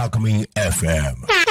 [0.00, 1.49] Alchemy FM.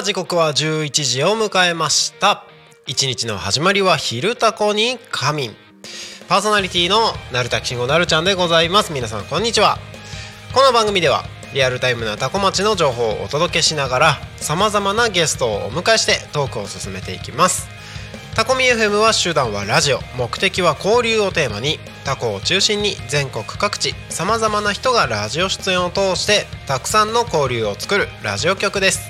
[0.00, 2.46] あ時刻は11時を迎えました。
[2.86, 5.56] 一日の始まりは昼タコに仮眠。
[6.26, 8.94] パーソナリティのなるたきしんごなるちゃんでございます。
[8.94, 9.76] 皆さんこんにちは。
[10.54, 17.68] この番組ではリアルタイムなタコ町の情報をお届けしながらさまざまなゲストをお迎えしてトークを進めていきます。
[18.34, 20.00] タコミ FM は手段はラジオ。
[20.16, 29.09] 目的は交流をテーマにタコを中心に全国各地さまざまな人がラジオ出演を通してたくさんの交流を作るラジオ局です。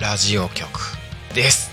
[0.00, 0.68] ラジオ局
[1.34, 1.72] です。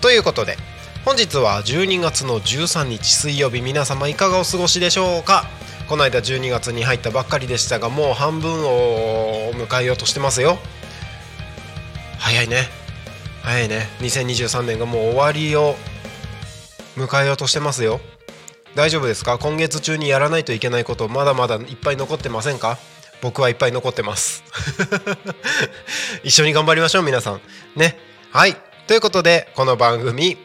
[0.00, 0.56] ということで
[1.04, 5.44] 本日は12月の13日水曜日皆様いかがお過ごしでしょうか？
[5.88, 10.56] この間12月に入ったばっかりでしたがもう半分を迎えようとしてますよ。
[12.18, 12.68] 早いね。
[13.42, 13.88] 早いね。
[14.00, 15.74] 2023年がもう終わりを
[16.96, 18.00] 迎えようとしてますよ。
[18.76, 19.36] 大丈夫ですか？
[19.38, 22.78] 今月中にやらないといけないことまだまだいっぱい残ってませんか？
[23.20, 24.44] 僕はいっぱい残ってます。
[26.22, 27.40] 一緒に頑張りましょう皆さん。
[27.76, 27.98] ね。
[28.32, 28.56] はい。
[28.86, 30.38] ということでこの番組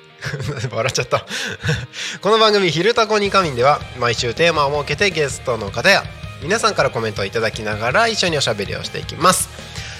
[0.70, 1.26] 笑っちゃった。
[2.20, 6.04] この番組「昼タコに仮眠」では毎週テーマを設けてゲストの方や
[6.42, 9.48] 皆さんからコメントをいただきながら一緒におしゃべりをしていきます。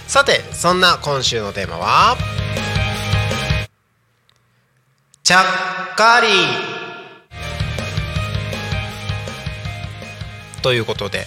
[0.07, 2.17] さてそんな今週のテーマは
[5.25, 5.43] ちゃ
[5.93, 6.29] っかり。
[10.63, 11.27] ということで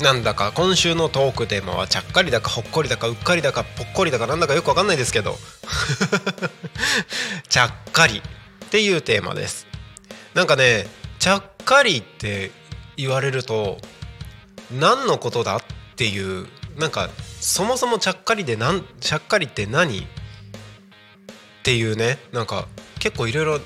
[0.00, 5.36] なんだか今週のトークテーマはちゃっかりだかほっこりだかうっかりだかぽっこりだかなんだかよくわかんないですけど。
[7.48, 9.66] ちゃっかりっていうテーマです。
[10.34, 10.86] なんかね
[11.18, 12.52] ちゃっかりって
[12.96, 13.78] 言われると
[14.70, 15.60] 何のことだっ
[15.96, 17.10] ていうなんか
[17.40, 20.04] そもそもちゃっかりでなんちゃっかりって何っ
[21.64, 22.68] ていうねなんか
[23.00, 23.60] 結構いろいろ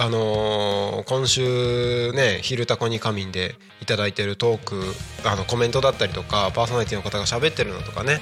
[0.00, 4.94] あのー今週ね「昼タコに仮眠」でいただいてるトーク
[5.24, 8.20] あのコメントだったりとかパーソナリティの方が喋ってるのとかね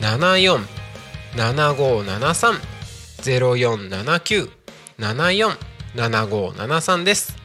[0.00, 2.60] 747573
[4.98, 7.36] 0479747573です。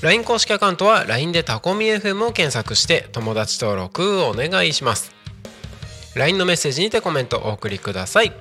[0.00, 5.12] LINE 公式アカウントは LINE でタコミ FM を検索して友達登録お願いします。
[6.16, 8.32] LINE のメッセージにてコメントお送りください。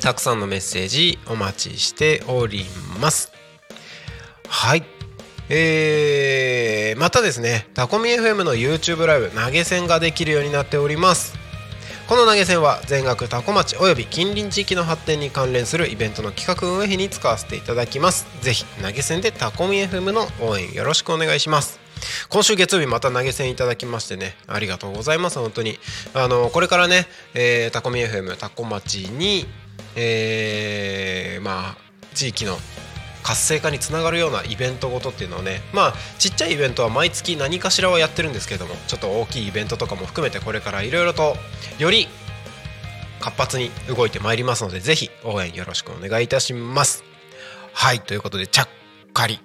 [0.00, 2.64] たくさんのメッセージお待ちしており
[3.00, 3.30] ます。
[4.48, 5.01] はい。
[5.48, 11.34] えー、またですねタコミ FM の YouTube ライブ投げ銭ができるようになっております。
[12.08, 18.26] この投げ銭は全額タコ町および近隣地域の発展に関連するイベントの企画運営費に使わせていただきます。
[18.42, 21.80] ぜひ投げ銭でタコミ FM の応援よろしくお願いします。
[22.28, 25.38] 今週月曜日また投げ銭いただきましてねありがとうございます。
[25.38, 25.78] 本当に。
[26.14, 29.46] あのこれからね、えー、タコミ FM タコ町に
[29.96, 31.76] えー、まあ
[32.14, 32.56] 地域の
[33.22, 41.36] 活性化につながるようなイベントごとっていうのをねまあちっちゃいイベントは毎月何かしらはやってるんですけどもちょっと大きいイベントとかも含めてこれからいろいろと
[41.78, 42.08] より
[43.22, 47.04] 活発に動いてまいりますのでぜひ応援よろしくお願いいたします。
[47.72, 48.68] はいということでちゃっ
[49.14, 49.40] かり。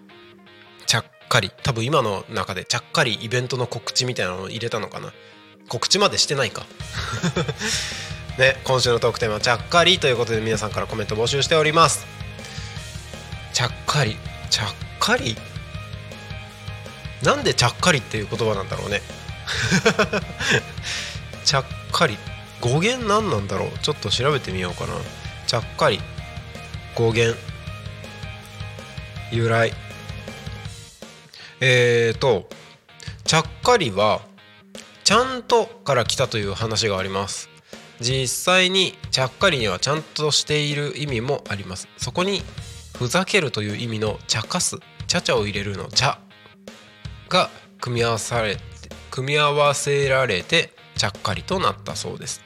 [0.88, 1.51] ちゃっかり。
[1.63, 5.13] 多分今の中でちゃっかりイベントの告知みたいなのを入れたのかな。
[5.69, 6.65] 告知までしてないか。
[8.39, 12.17] ね今週のトークテーマはちゃっかりということで皆さんからコメント募集しております。
[13.57, 14.15] ちゃっかり。
[14.51, 14.68] ちゃっ
[15.00, 15.36] かり？
[17.24, 19.01] なんでちゃっかりっていう言葉なんだろうね。
[21.44, 22.19] ちゃっかり。
[22.62, 23.80] 語源何なんだろう？
[23.80, 24.94] ちょっと調べてみようかな。
[25.48, 26.00] ちゃっかり。
[26.94, 27.36] 語源。
[29.31, 29.74] 由来。
[31.59, 32.48] えーと
[33.25, 34.21] ちゃっかりは
[35.04, 37.50] ちゃんとから来たという話があります。
[38.00, 41.88] 実際にちゃっかりにはちゃんとしている意味もあります。
[41.98, 42.44] そこに
[42.97, 46.19] ふざけるという意味の茶化すちゃちゃを入れるの茶
[47.29, 47.49] が
[47.79, 48.57] 組み合わされ
[49.11, 52.41] 組み合わせられてちゃっかりとなったそうです。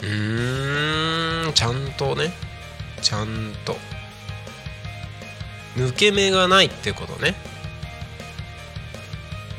[0.00, 2.32] うーんちゃんとね
[3.00, 3.76] ちゃんと。
[5.76, 7.34] 抜け目がないってことね。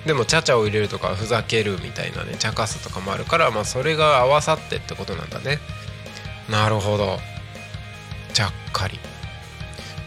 [0.06, 5.58] でもちゃちゃを入れるとかふざけるみたいなね茶化すとかもあるからまあそれが合わさってってことなんだね。
[6.50, 7.18] なるほど。
[8.34, 9.00] ちゃっかり。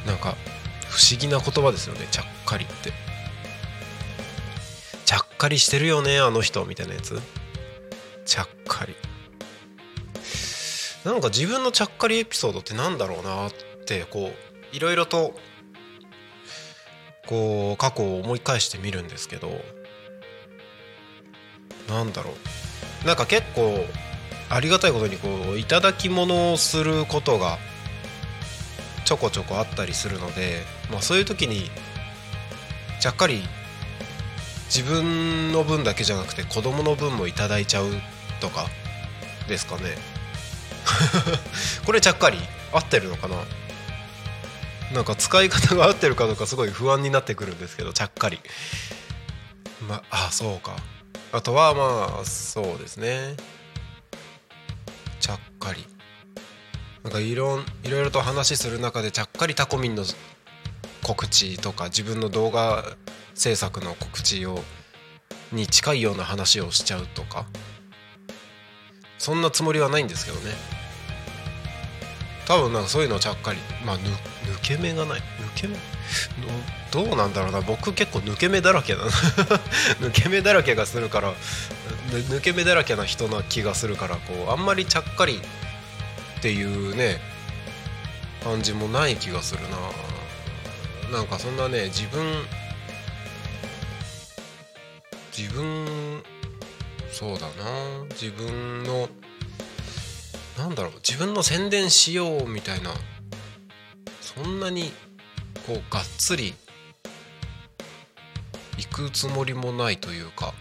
[0.09, 0.37] なんか
[0.89, 2.93] 不思議な言葉ですよねちゃっかりって。
[5.05, 7.21] ちゃっかりしてるよねあの人みたいなやつ。
[8.25, 8.97] ちゃっかり。
[11.05, 13.53] なんか自分のちゃっかりエピソードってなんだろうなっ
[13.87, 14.33] てこ
[14.73, 15.35] ういろいろと
[17.27, 19.51] こう過去を思い返してみるんですけど。
[21.89, 22.33] なんだろ
[23.05, 23.07] う。
[23.07, 23.85] なんか結構
[24.51, 27.59] ありがたいことにこういただき物をすることが
[29.09, 30.61] ちょこちょこあったりするので、
[30.91, 31.71] まあ、そういう時に
[33.01, 33.41] ちゃっかり
[34.67, 37.87] 自分の分だけじゃなくて子供の分もいただいちゃう
[38.43, 38.67] とか
[39.49, 39.97] ですかね。
[41.87, 42.37] これちゃっかり
[42.71, 43.37] 合ってるのかな？
[44.93, 48.39] なんか使い方が合ってるかどうかすごい不安になってくるんですけどちゃっかり。
[49.89, 50.77] まああそうか。
[51.33, 53.37] あとはまあそうですね。
[55.19, 55.87] ちゃっかり。
[57.09, 60.05] なんかいろいろいろと話する中でちゃっかりタコミンの
[61.03, 62.85] 告知とか自分の動画
[63.33, 64.61] 制作の告知を
[65.51, 67.47] に近いような話をしちゃうとか
[69.17, 70.53] そんなつもりはないんですけどね。
[72.47, 74.11] 多分なんかそういうのちゃっかりまあ抜
[74.61, 75.21] け目がない。
[75.21, 75.23] 抜
[75.55, 75.77] け目？
[76.93, 77.63] どうなんだろうな。
[77.63, 79.11] 僕結構抜け目だらけだな。
[80.07, 81.33] 抜け目だらけがするから
[82.11, 85.41] 抜け目だらけな人な気がするからこうあんまりちゃっかり
[86.39, 87.19] っていうね
[88.45, 91.19] 感じもない気がするな。
[91.19, 92.45] なんかそんなね自分
[95.37, 96.23] 自分
[97.11, 98.05] そうだな。
[98.11, 99.09] 自分の
[100.57, 102.93] なんだろう自分の宣伝しようみたいな
[104.21, 104.93] そんなに
[105.67, 106.55] こうがっつり
[108.77, 110.55] 行くつもりもないというか。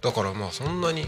[0.00, 1.06] だからまあそんなに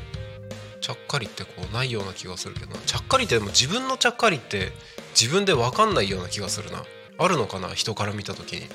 [0.84, 4.70] ちゃっかりってこうないような気がするけどちゃっかりってでも自分のちゃっかりって
[5.18, 6.84] 自分で分かんないような気がするな。
[7.16, 7.68] あるのかな？
[7.70, 8.66] 人から見た時に。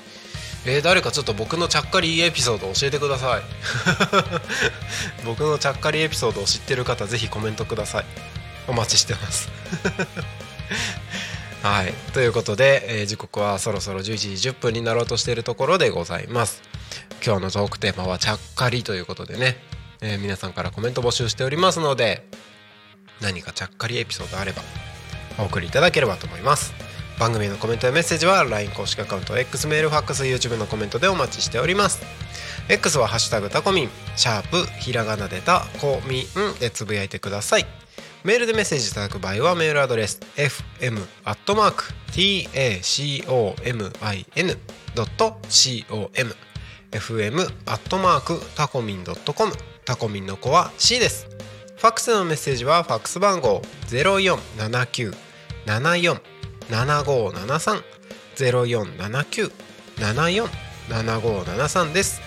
[0.66, 3.42] えー、誰かちょっと僕のちゃっかりエピソード教えてください。
[5.24, 8.04] 僕のちゃっかりエピソードを知ってる方ぜひコメントください。
[8.66, 9.48] お待ちしてます。
[11.62, 11.94] はい。
[12.12, 16.60] ということで、えー、時刻はそろそろ11時10分になろうとしているところでございます。
[17.24, 19.62] 今日のトークテーマはちゃっかりということでね。
[20.02, 22.26] えー、皆さんからコメント募集しておりますので
[23.20, 24.62] 何かちゃっかりエピソードあれば
[25.38, 26.72] お送りいただければと思います。
[27.18, 32.00] 番組のコメントやメッセージは LINE 公式アカウント X メールファックス YouTube のコメントでお待ちしております。
[32.68, 37.66] X は「ハッシュタグタコミン」シャープひらがなでタコミンでつぶやいてください。
[38.24, 41.04] メールでメッセージいただく場合はメールアドレス fm.tacomin.com
[46.92, 48.34] fm アットマーク
[49.90, 51.26] タコミンの子は C です。
[51.76, 55.12] ファックスのメッセージはファックス番号ゼロ四七九
[55.66, 56.20] 七四
[56.70, 57.82] 七五七三
[58.36, 59.50] ゼロ四七九
[59.98, 60.48] 七四
[60.88, 62.20] 七五七三です。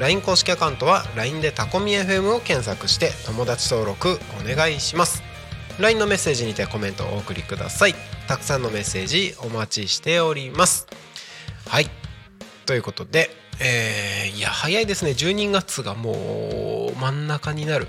[0.00, 5.22] LINE 公式アカウントは LINE でタコミ FM を検索して友達登録お願いします。
[5.78, 7.94] LINE のメッセージにてコメントをお送りください。
[8.26, 10.88] たくさんのメッセージお待ちしております。
[11.68, 11.88] はい。
[12.64, 15.12] ということでえー、いや早いですね。
[15.12, 17.86] 12月がもう真ん中になる。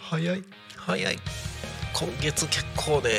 [0.00, 0.44] 早い。
[0.76, 1.18] 早い。
[1.94, 3.10] 今月結構ね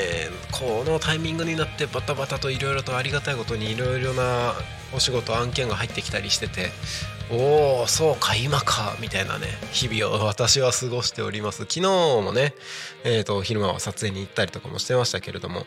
[0.52, 4.54] このタイミングになってバタバタといろいろとありがたいことにいろいろな
[4.94, 6.72] お仕事案件が入ってきたりしてて
[7.32, 11.60] おおそうか今かみたいなね日々を 私は過ごしております。
[11.60, 12.54] 昨日もね
[13.06, 15.66] えーと、昼間は撮影に行ったりとかもしてましたけれども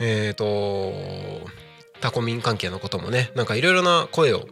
[0.00, 1.48] えっ、ー、と
[2.00, 4.46] タコミン関係のこともねなんかいろいろな声を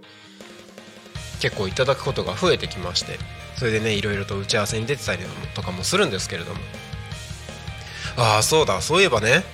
[1.40, 3.18] 結構いただくことが増えてきまして
[3.56, 5.22] それでねいろいろと打ち合わせに出てたり
[5.54, 6.60] とかもするんですけれども。
[8.16, 9.44] ああそうだそういえばね。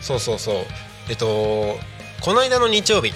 [0.00, 0.54] そうそうそう。
[1.08, 1.78] えっと
[2.20, 3.12] この間の日曜日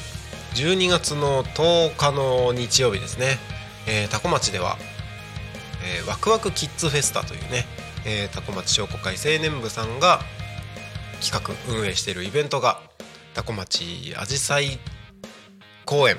[0.54, 3.38] 12月の10日の日曜日ですね、
[3.86, 4.76] えー、多古町では、
[5.98, 7.66] えー、ワクワクキッズフェスタというね、
[8.04, 10.20] えー、多古町商工会青年部さんが
[11.20, 12.80] 企画運営しているイベントが
[13.36, 14.78] 多古町あじさい
[15.84, 16.16] 公園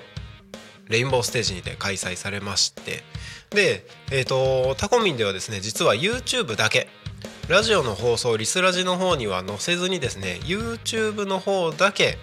[0.87, 3.03] レインボーステージにて開催されまして
[3.49, 6.87] で、えーと、タコミンではですね実は YouTube だけ。
[7.49, 12.17] ラジオの放送リスラジの方には載せずにですね YouTube の方だけ、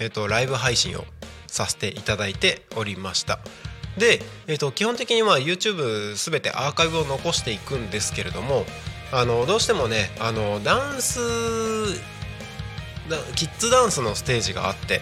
[0.00, 1.04] えと、ライブ配信を
[1.46, 3.38] させていただいておりました。
[3.96, 8.66] で、えと、基本的には YouTube 全てアーカイブを残していくんですけれども
[9.12, 11.20] あのどうしてもねあのダンス
[13.34, 15.00] キッズダンスのステージがあって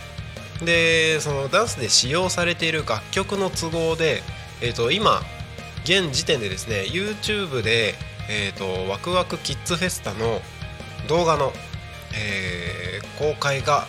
[0.64, 4.22] でそのダンスで使用されている楽曲の都合で、
[4.60, 5.20] えー、と今
[5.84, 7.94] 現時点でですね YouTube で、
[8.30, 10.40] えーと、ワクワクキッズフェスタの
[11.08, 11.52] 動画の、
[12.14, 13.86] えー、公開が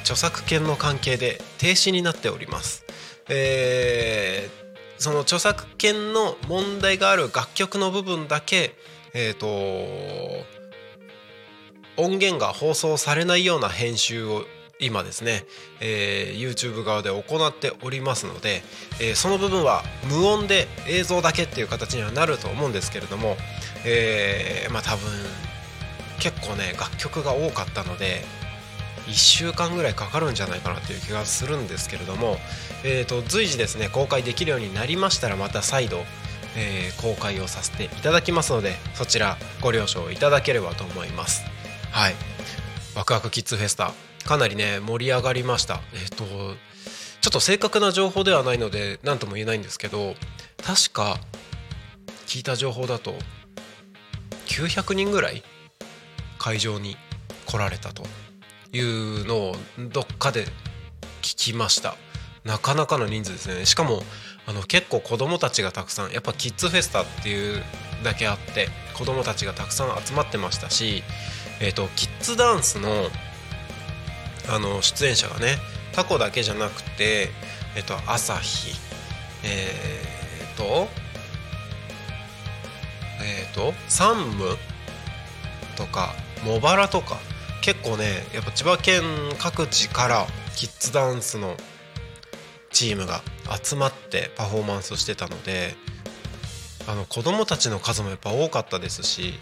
[0.00, 2.84] 著作権の関係で停止になっております。
[3.28, 8.74] えー、その著作権の問題がある楽曲の部分だけ、
[9.12, 10.59] えーと
[12.00, 14.44] 音源が放送されないような編集を
[14.80, 15.44] 今ですね、
[15.80, 18.62] えー、YouTube 側で行っておりますので、
[19.00, 23.36] えー、その部分は無音で映像だけっていう形にはなると思うんですけれども、
[23.84, 25.10] えー、まあ多分
[26.18, 28.22] 結構ね楽曲が多かったので
[29.06, 32.36] 1週間ぐらいかかるんじゃないかなという気がするんですけれども、
[32.84, 35.98] えーと、随時ですね公開できるようになりましたらまた再度、
[36.56, 41.49] えー、公開をさせていただきますのでそちらご了承いただければと思います。
[41.90, 42.14] はい。
[42.94, 43.92] ワクワクキッズフェスタ。
[44.24, 45.80] かなりね盛り上がりました。
[45.94, 50.14] えっ、とちょっと正確な情報ではないので何とも言えないんですけど
[50.62, 51.18] 確か
[52.26, 53.14] 聞いた情報だと
[54.46, 55.42] 900人ぐらい
[56.38, 56.96] 会場に
[57.46, 58.04] 来られたと。
[58.72, 59.56] いうのを
[59.92, 60.44] どっかで
[61.22, 61.96] 聞きました。
[62.44, 63.66] なかなかの人数ですね。
[63.66, 64.02] しかも
[64.46, 67.62] あの結構子供たちがたくさんやっぱキッズフェスタっていう
[68.02, 71.02] だけあって子供たちがたくさん集まってましたし
[71.60, 72.88] えーと、キッズダンスの
[74.48, 75.58] あの出演者がね
[75.92, 77.28] タコだけじゃなくて、
[77.76, 78.72] えーと、朝日
[79.44, 79.70] え
[80.52, 80.88] っ、ー、と
[83.22, 84.56] えっ、ー、とサンム
[85.76, 86.14] とか
[86.44, 87.16] 茂原とか
[87.62, 89.02] 結構ねやっぱ千葉県
[89.38, 90.26] 各地から
[90.56, 91.56] キッズダンスの
[92.70, 93.22] チームが
[93.62, 95.74] 集まってパフォーマンスをしてたので
[96.88, 99.34] あの子供たちの数もやっぱ多かったですし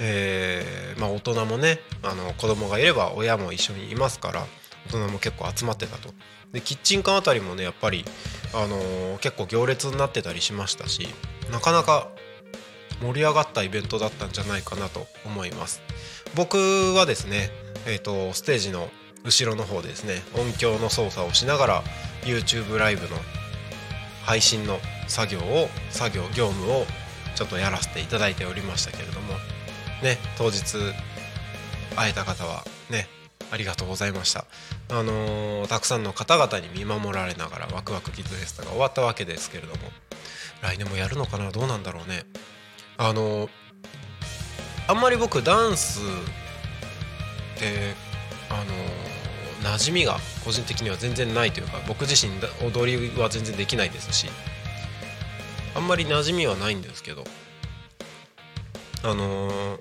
[0.00, 4.46] えーまあ、大人もねあの子供がいれば親も一緒にいますから
[4.86, 6.12] 大人も結構集まってたと。
[6.52, 8.04] でキッチンカーあたりもねやっぱり、
[8.54, 11.06] あのー、結構行列になってたりしましたし
[11.52, 12.08] なかなか
[13.02, 15.82] 盛り上がったイベントだったんじゃないかなと思います。
[16.34, 16.56] 僕
[16.94, 17.50] はですね、
[17.86, 18.88] えーと、ステージの
[19.24, 21.82] 後ろの方でですね音響の操作をしながら
[22.22, 23.16] YouTube ライブの
[24.24, 26.84] 配信の作業を作業業務を
[27.34, 29.34] ちょっとやらせていただいておりましたけれども
[30.02, 30.76] ね当日
[31.96, 33.08] 会えた方はね
[33.50, 34.44] ありがとうございました。
[34.90, 39.80] あのー、たくさんの方々に見守られながらワクワクキッズフェスタが終わったわけですけれども
[40.62, 42.24] 来年もやるのかなどうなんだろうね。
[42.96, 43.50] あのー、
[44.88, 47.94] あんまり僕ダンスって
[48.50, 52.32] あのー、馴染みが個人的には全然ないというか僕自身
[52.66, 54.26] 踊りは全然できないですし
[55.74, 57.24] あんまり馴染みはないんですけど
[59.04, 59.78] あのー、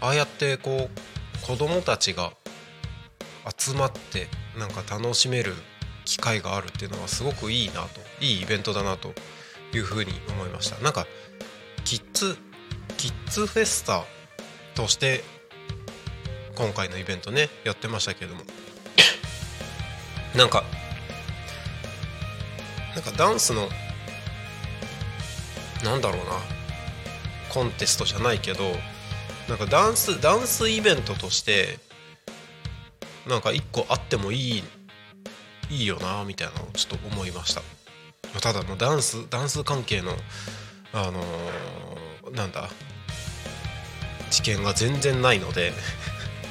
[0.00, 2.32] ああやってこう子供たちが
[3.56, 5.54] 集まってなんか楽しめる
[6.04, 9.12] 機会があるっていうのはすごくいいなといいイベントだなと
[9.74, 10.78] いうふうに思いました。
[10.82, 11.06] なんか
[11.84, 12.36] キッズ
[12.96, 14.04] キッズフェスタ
[14.74, 15.24] として
[16.54, 18.42] 今回のイベントねやってましたけれども。
[20.36, 20.64] なんか
[22.94, 23.68] なんかダンスの
[25.82, 26.61] なんだろうな。
[27.52, 28.64] コンテストじゃないけど
[29.48, 31.78] なんかダンスダンスイベントとして
[33.28, 34.64] なんか一個あってもいい
[35.70, 37.62] いいよなみたいなのをちょっと思いました。
[38.40, 40.12] ただもうダンスダンス関係の
[40.92, 42.68] あのー、なんだ
[44.30, 45.72] 知見が全然ないので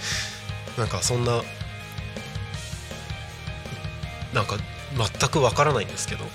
[0.78, 1.42] なんかそんな
[4.34, 4.58] なんか
[4.96, 6.26] 全くわからないんですけど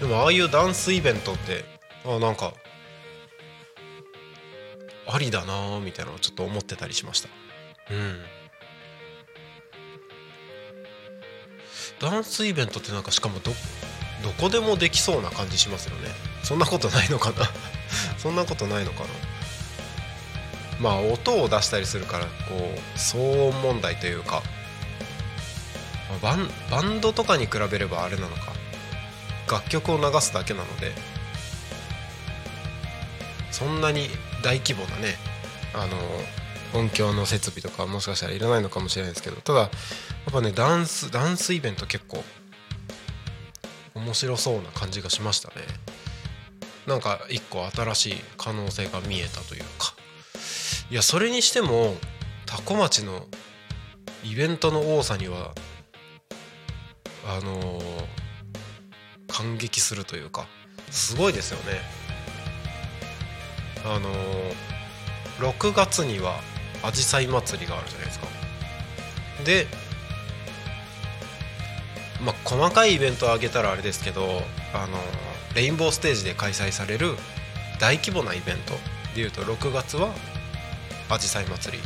[0.00, 1.64] でもああいうダンスイベントって
[2.04, 2.52] あなんか
[5.06, 7.28] ありだなみたいなのをちょっと思ってたりしました。
[7.90, 8.20] うん。
[12.00, 13.52] ダンスイベントってなんかしかもど
[14.22, 16.08] どこでもできそうな感じしますよね。
[16.42, 17.48] そんなことないのかな。
[18.18, 19.08] そんなことないのかな。
[20.80, 24.42] まあ音を出したりするからこう騒音問題というか
[26.20, 28.52] バンバンドとかに比べればあれなのか。
[29.50, 30.92] 楽曲を流すだけなので
[33.50, 34.08] そんなに
[34.44, 35.16] 大規模なね
[35.74, 35.96] あの
[36.78, 39.70] 音響の設備とかもしかしたらいらないのかもしれないですけどただやっ
[40.32, 42.22] ぱねダンスダンスイベント結構
[43.94, 45.54] 面白そうな感じがしましたね。
[46.86, 49.94] なんか一個新しい可能性が見えたというか。
[50.90, 51.96] いやそれにしても
[52.44, 53.26] 多古町の
[54.22, 55.54] イベントの多さには
[57.26, 57.82] あのー、
[59.28, 60.46] 感激するというか
[60.90, 62.03] すごいですよね。
[63.84, 66.40] あのー、6月には
[66.82, 68.26] あじさい祭りがあるじゃないですか。
[69.44, 69.66] で
[72.22, 74.22] まあ細かいイベントを挙げたらあれですけど
[74.72, 77.16] あのー、レインボーステージで開催される
[77.80, 78.72] 大規模なイベント
[79.14, 80.14] でいうと6月は
[81.10, 81.82] あじさい祭り。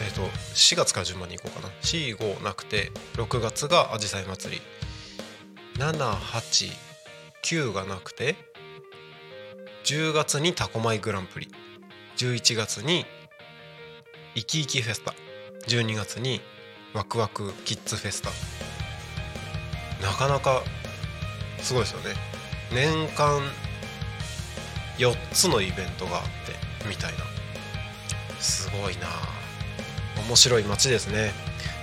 [0.00, 0.22] えっ、ー、と
[0.54, 1.74] 4月から順番に行こうかな。
[1.82, 4.62] 45なくて6月があじさい祭り。
[5.78, 8.36] 789がなくて
[9.84, 11.48] 10月にタコマイグランプリ。
[12.16, 13.06] 11月に
[14.34, 15.14] イキイキフェスタ。
[15.66, 16.40] 12月に
[16.94, 18.30] ワクワクキッズフェスタ。
[20.04, 20.62] なかなか
[21.60, 22.14] すごいですよね。
[22.72, 23.40] 年間
[24.98, 27.18] 4つのイベントがあってみたいな。
[28.40, 29.08] すごいな。
[30.26, 31.32] 面白い街ですね。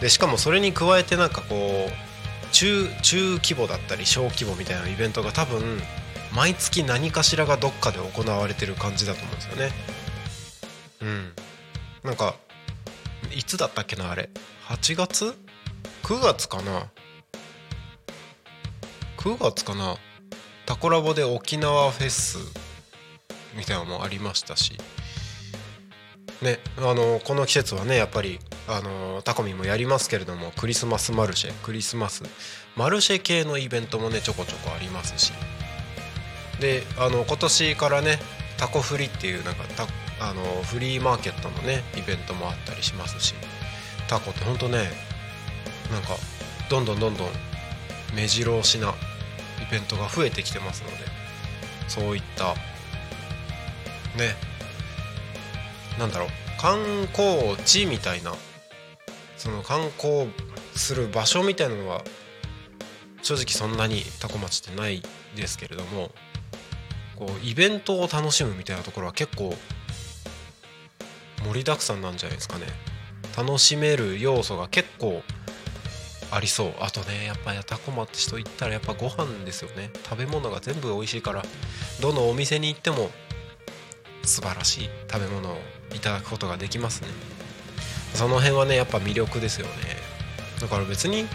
[0.02, 5.82] でしかもそれに加えてなんかこう中中規模だったり小規模みたいなイベントが多分
[6.36, 9.72] 毎月何かしらがどっかで行われてる感じだと思うんですよね。
[11.02, 11.34] うん。
[12.04, 12.36] なんか
[13.34, 14.30] いつだったっけなあれ。
[14.68, 15.34] 8月
[16.04, 16.92] ?9 月かな
[19.18, 19.96] ？9月かな？
[20.66, 22.38] タコラボで沖縄フェス
[23.56, 24.78] みたいなのもありましたし。
[26.42, 32.24] ねあのこの季節はねやっぱりあのタコミもやりますけれどもクリスマスマルシェクリスマス
[32.76, 35.32] マルシェ系のイベントもねちょこちょこありますし。
[36.60, 38.20] であの今年からね
[38.58, 39.64] タコフリっていうなんか
[40.20, 43.34] あのフリーマーケットのねイベントもあったりしますし
[44.08, 44.90] タコってほんとね
[45.92, 46.16] なんか
[46.70, 47.28] どんどんどんどん
[48.16, 50.96] 目白押しなイベントが増えてきてますので
[51.88, 52.54] そういった
[54.18, 54.36] ね
[56.00, 58.34] なんだろう観光地みたいな
[59.38, 60.30] その観光
[60.76, 62.02] する場所みたいなのは
[63.22, 65.02] 正直そんなにタコ町ってない
[65.36, 66.12] ですけれども
[67.16, 69.56] こうイベントを楽しむみたいなところは結構
[71.44, 72.66] 盛りだくさんなんじゃないですかね。
[73.38, 75.22] 楽しめる要素が結構
[76.32, 76.74] ありそう。
[76.80, 79.92] あとねやっぱやタコ町と言ったらやっぱご飯ですよね。
[80.04, 81.44] 食べ物が全部美味しいから
[82.02, 83.10] どのお店に行っても
[84.24, 85.58] 素晴らしい食べ物を
[85.94, 87.10] いただくことができますね。
[88.14, 89.74] その辺はねやっぱ魅力ですよね。
[90.60, 91.28] だから別に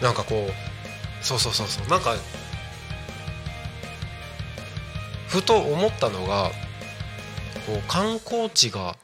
[0.00, 1.88] なんかこうそうそうそうそう。
[1.88, 2.14] なんか
[5.28, 6.50] ふと思ったのが
[7.66, 8.96] こう観光地が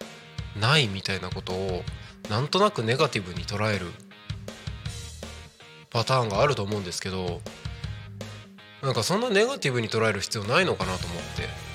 [0.59, 1.83] ないみたいなことを
[2.29, 3.87] なんとなくネガティブに捉える
[5.91, 7.41] パターンがあると思うんですけど
[8.83, 11.75] なんかそんなネガティブに捉える必要ないのかなと思って。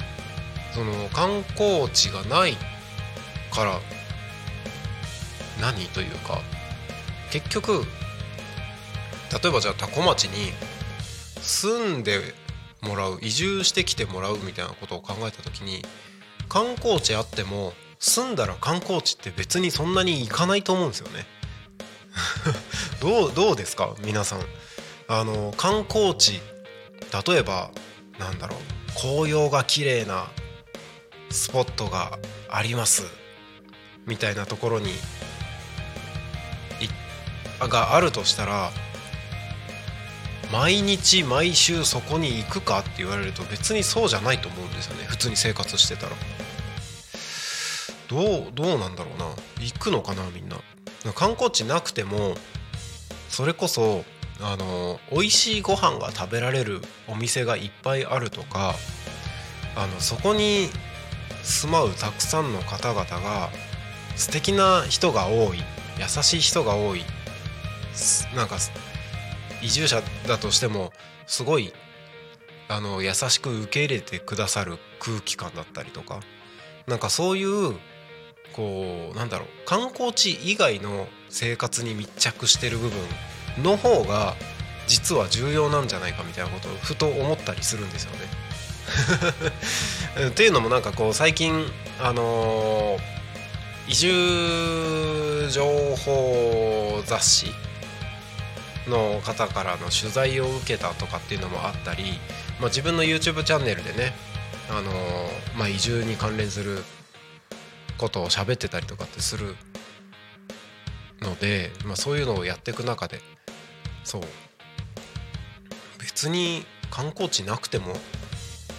[0.74, 2.56] その観光地がない
[3.52, 3.80] から
[5.60, 6.40] 何というか。
[7.32, 7.86] 結局
[9.32, 10.52] 例えばじゃあ多古町に
[11.42, 12.34] 住んで
[12.82, 15.84] もらう移住してきてもらうみたいなことを考えた時に
[16.48, 21.26] 観光地あっても住んだら観光地って別にそんなに行かないと思うんですよね。
[23.02, 23.96] どうどうですか？
[24.00, 24.46] 皆さん。
[25.08, 26.40] あの観光地
[27.28, 27.72] 例えば
[28.18, 28.60] なんだろう。
[29.00, 30.28] 紅葉が綺麗な
[31.30, 32.18] スポットが
[32.50, 33.04] あります。
[34.06, 34.94] みたいなところに
[37.68, 38.72] があるとしたら
[40.52, 45.06] 毎日毎週そこに行くかって言われると別にそうじゃないと思うんですよね。
[45.06, 46.14] 普通に生活してたら。
[48.08, 49.26] どうどうなんだろうな。
[49.60, 50.58] 行くのかなみんな。
[51.14, 52.36] 観光地なくても
[53.30, 54.04] それこそ
[54.42, 58.74] あの美味しいご飯が食べられるお店がいっぱいあるとか
[59.76, 60.70] あのそこに
[61.44, 63.50] 住まうたくさんの方々が
[64.16, 65.60] 素敵な人が多い
[65.98, 67.04] 優しい人が多い
[68.36, 68.58] なんか
[69.62, 70.92] 移住者だとしても
[71.28, 71.74] すごい
[72.68, 76.20] あの優しく受け入れてくださる空気感だったりとか
[76.88, 77.76] なんかそういう
[78.54, 84.36] こうなんだろう観光地以外の生活に密着してる部分の方が
[84.88, 88.20] 実は重要なんじゃないかみたいなことをふと思ったりするんですよね。
[90.30, 95.64] っていうのもなんかこう最近あのー、移住情
[95.96, 97.54] 報雑誌
[98.90, 102.20] の方からの取材を受けたとかっていうのもあったり、
[102.60, 104.14] まあ、自分の YouTube チャンネルでね、
[104.70, 106.80] あのー、まあ、移住に関連する
[107.98, 109.56] ことを喋ってたりとかってする
[111.22, 113.20] ので、まあ、そういうのをやっていく中で
[114.04, 114.22] そう。
[116.00, 117.94] 別に観光地なくても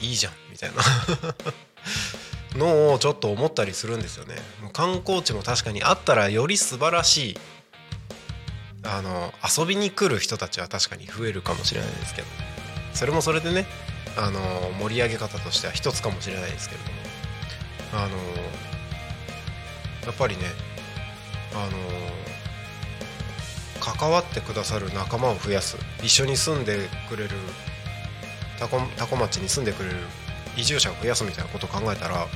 [0.00, 0.82] いいじゃんみたいな。
[2.56, 4.34] のをちょっと思ったりするんですよね。
[4.72, 7.38] 観光地も確かにあったらより素晴らしい
[8.82, 12.28] あの遊びに来る人たちは確かに増えるかもしれないですけど。
[12.94, 13.66] それもそれでね
[14.16, 14.40] あの
[14.80, 17.00] 盛り上げ方としては一つかもしれないですけれども。
[17.92, 18.16] あの
[20.06, 20.44] やっぱりね
[21.52, 21.70] あの
[23.80, 27.30] 関わってくださる仲間を増やす一緒に住んでくれる
[28.58, 29.96] 多古多古町に住んでくれる
[30.56, 32.26] 移住者を増やすみたいなことを考えたら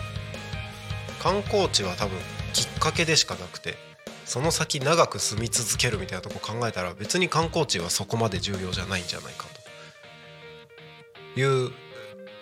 [1.23, 2.19] 観光地は多分
[2.53, 3.94] きっかけでしかなくて。
[4.25, 9.47] その先長く住み続けるみたいなとこ考えたら別に観光地はそこまで重要じゃないんじゃないか
[11.35, 11.71] という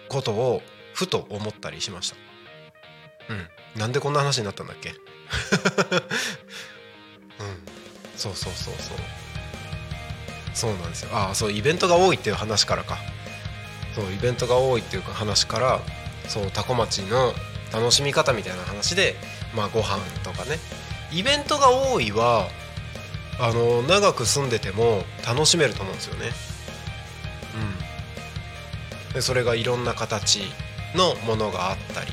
[0.08, 0.62] ことを
[0.94, 2.16] ふと思ったりしました。
[3.30, 3.80] うん。
[3.80, 4.90] なんでこんな話になったんだっけ？
[4.92, 4.96] うん。
[8.16, 8.96] そうそうそうそう。
[10.54, 11.10] そうなんですよ。
[11.16, 12.98] ああそうイベントが多いっていう話からか。
[13.94, 15.80] そうイベントが多いっていうか話から
[16.28, 17.34] そう多古町の
[17.72, 19.16] 楽しみ方みたいな話で
[19.54, 20.58] まあご飯とかね
[21.14, 22.48] イベントが多いは
[23.40, 26.30] あの長く住んでても楽しめると思うんですよね。
[29.08, 30.42] うん、でそれがいろんな形
[30.94, 32.12] のものがあったり、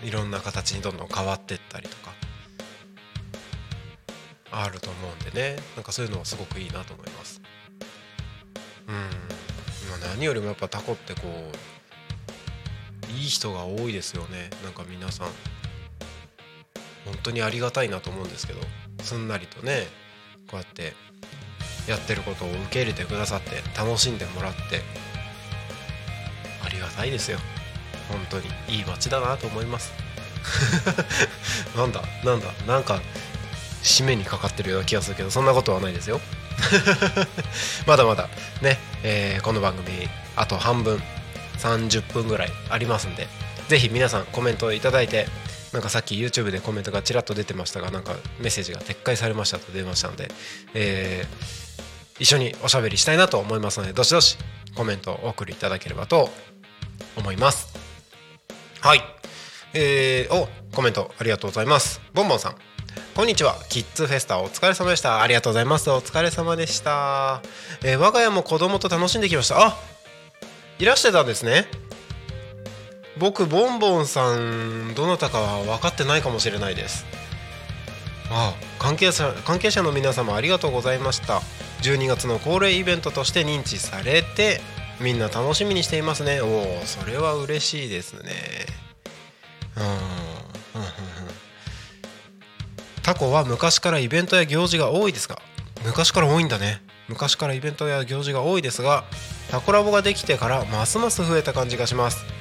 [0.00, 2.10] うん、いろんな形にどんどん変わってったりとか。
[4.52, 5.62] あると思うんでね。
[5.76, 7.40] なんかそういうのはすごくいいなと思います。
[8.88, 8.94] うん。
[8.94, 11.20] まあ、何よりもやっぱタコってこ
[13.08, 14.50] ういい人が多いですよね。
[14.64, 15.28] なんか皆さん。
[17.04, 18.60] 本当にありがたいなと思うんですけど
[19.02, 19.86] すんなりとね
[20.50, 20.94] こうやって
[21.88, 24.82] やってることを受け入れてくださって楽しんでもらって
[26.64, 27.38] ありがたいですよ。
[28.08, 28.46] 本当に。
[28.68, 29.92] いい街だなと思います。
[31.76, 33.00] なんだなんだなんか
[33.82, 36.20] 締めにかかってるような気がするけどそんなことはないですよ。
[37.86, 38.28] まだまだ
[38.60, 41.02] ね、えー、この番組あと半分
[41.58, 43.28] 30分ぐらいありますんで
[43.68, 45.26] 是非皆さんコメントいただいて
[45.72, 50.28] なんかさっき YouTube でコメントがちらっと出てましたがなんかメッセージが撤回されましたと出ましたので、
[50.74, 54.36] えー、一緒におしゃべりしたいなと思いますのでどしどし
[54.74, 56.30] コメントをお送りいただければと
[57.16, 57.74] 思います。
[58.80, 59.02] はい。
[59.74, 62.00] えー、おコメントありがとうございます。
[62.14, 62.56] ボンボンさん。
[63.14, 63.56] こんにちは。
[63.68, 65.22] キッズフェスタお疲れ様でした。
[65.22, 65.90] ありがとうございます。
[65.90, 67.42] お疲れ様でした、
[67.82, 69.66] えー、我が家も子供と楽しんできました。
[69.66, 69.76] あ
[70.78, 71.66] いらしてたんですね。
[73.20, 77.04] 僕ボンボンさんどなたかは分かってないかもしれないです。
[78.30, 81.42] ああ関係者関係者の皆様ありがとうございました。
[81.82, 84.62] 12月の恒例イベントとして認知されて
[85.00, 86.40] みんな楽しみにしていますね。
[86.40, 88.32] おおそれは嬉しいですね。
[89.76, 89.84] うん
[93.02, 95.40] タコは昔からイベントや行事が多いですが
[95.84, 96.80] 昔から多いんだね。
[97.08, 99.04] 昔からイベントや行事が多いですが
[99.50, 102.39] タコラボができてからますます増えた感じがします。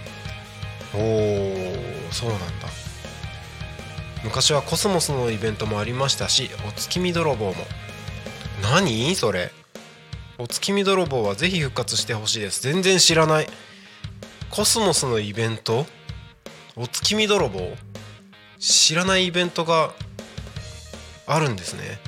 [0.94, 2.68] おおそうなんだ。
[4.24, 7.56] 昔はコスモスのイベントもありましたしお月見泥棒も。
[8.62, 9.52] 何それ？
[10.38, 12.62] お月見泥棒はぜひ復活してほしいです。
[12.62, 13.48] 全然知らない。
[14.50, 15.86] コスモスのイベント？
[16.76, 17.76] お月見泥棒？
[18.58, 19.94] 知らないイベントが
[21.28, 22.00] あるんですね。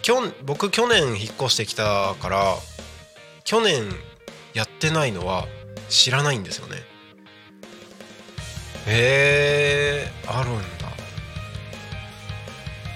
[0.00, 2.54] きょ僕去年引っ越してきたから
[3.44, 3.84] 去年
[4.54, 5.46] やってないのは
[5.88, 6.76] 知らないんですよね。
[8.86, 10.88] へえあるんだ。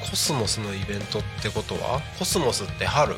[0.09, 2.01] コスモスのイベントってことは？
[2.19, 3.15] コスモスって春？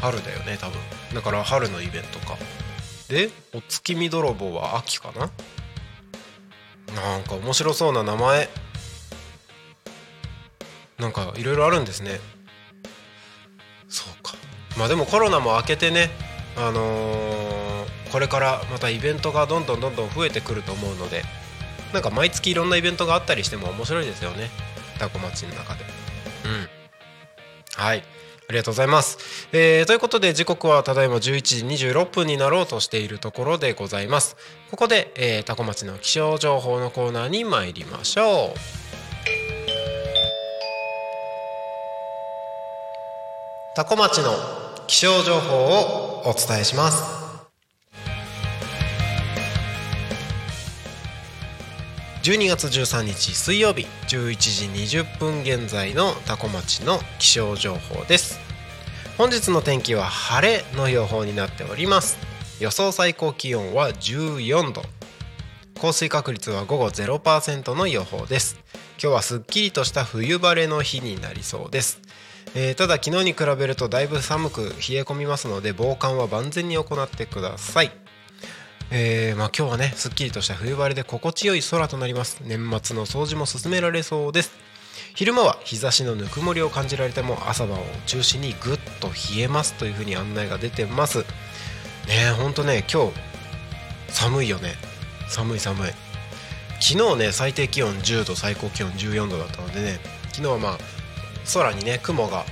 [0.00, 0.78] 春だよね多分。
[1.14, 2.36] だから春のイベントか。
[3.08, 5.30] でお月見泥棒は秋かな？
[6.94, 8.48] なんか面白そうな名前。
[10.98, 12.20] なんかいろいろあるんですね。
[13.88, 14.34] そうか。
[14.76, 16.10] まあでもコロナも明けてね
[16.56, 17.65] あのー
[18.12, 21.22] これからまたイベントがどんどんどんどん増えてくると思うので
[21.92, 24.50] なんか毎月いろんなイベントがあったりしても面白いですよね。
[24.98, 25.84] タコ町の中で。
[26.44, 26.68] うん。
[27.76, 28.02] はい。
[28.48, 29.18] ありがとうございます、
[29.52, 31.20] えーということで時刻はただいま11
[31.76, 34.36] 時26分になろうとしているところでございます。
[34.70, 38.58] ここで、えー、タコ町の気象情報のコーナーに参りましょう。
[43.74, 44.32] タコ町の
[44.86, 47.25] 気象情報をお伝えします。
[52.26, 58.40] 12月13日水曜日11時20分現在のタコ町の気象情報です。
[59.16, 62.18] 本日の天気は晴れの予報になっております。
[62.58, 64.82] 予想最高気温は14度。
[65.80, 68.58] 降水確率は午後0%の予報です。
[69.00, 72.00] 今日はすっきりとした冬晴れの日になりそうです。
[72.56, 77.92] えーただ昨日に比べるとだいぶ寒く冷え込みますので防寒は万全に行ってください。
[78.90, 82.40] えーまあ、今日はねすっきりとした冬晴れで心地よい空となります。
[82.44, 84.52] 年末の掃除も進められそうです。
[85.14, 91.18] 昼間は日差しのぬくもりを感じられても朝晩を中心にぐっと冷えますというふうに案内が出てます。
[91.18, 91.24] ね
[92.08, 93.12] えほんとね今日
[94.08, 94.74] 寒いよね。
[95.28, 95.90] 寒い寒い。
[96.80, 99.98] 昨日ね最低気温10度最高気温14度だったのでね
[100.32, 100.78] 昨日はまあ
[101.52, 102.44] 空にね雲が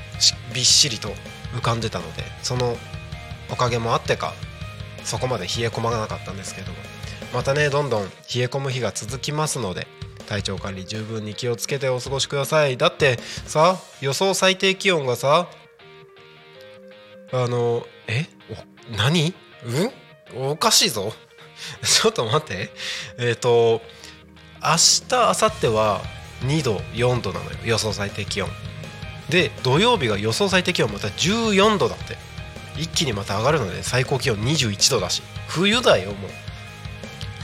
[0.53, 1.11] びっしりと
[1.55, 2.77] 浮かんでたのでその
[3.53, 4.33] おかげもあってか
[5.05, 6.79] そこまで冷え込まなかったんですけども。
[7.33, 9.89] またねどんどん冷え込む日が続きますので
[10.29, 12.77] 体調管理十分に気をつけてお過ごしください。
[12.77, 15.49] だってさ予想最低気温がさ
[17.33, 18.27] あのえ？
[18.93, 19.35] お何？
[20.35, 20.51] うん？
[20.53, 21.13] おかしいぞ。
[21.83, 22.71] ちょっと待って。
[23.19, 23.83] えっ、と
[24.63, 26.01] 明日明後日は
[26.43, 27.59] 2度4度なのよ。
[27.65, 28.49] 予想最低気温。
[29.29, 32.17] で土曜日が予想最低気温また14度だって。
[32.77, 36.31] 一気にまた上がるので最高気温21度だし冬だよもう。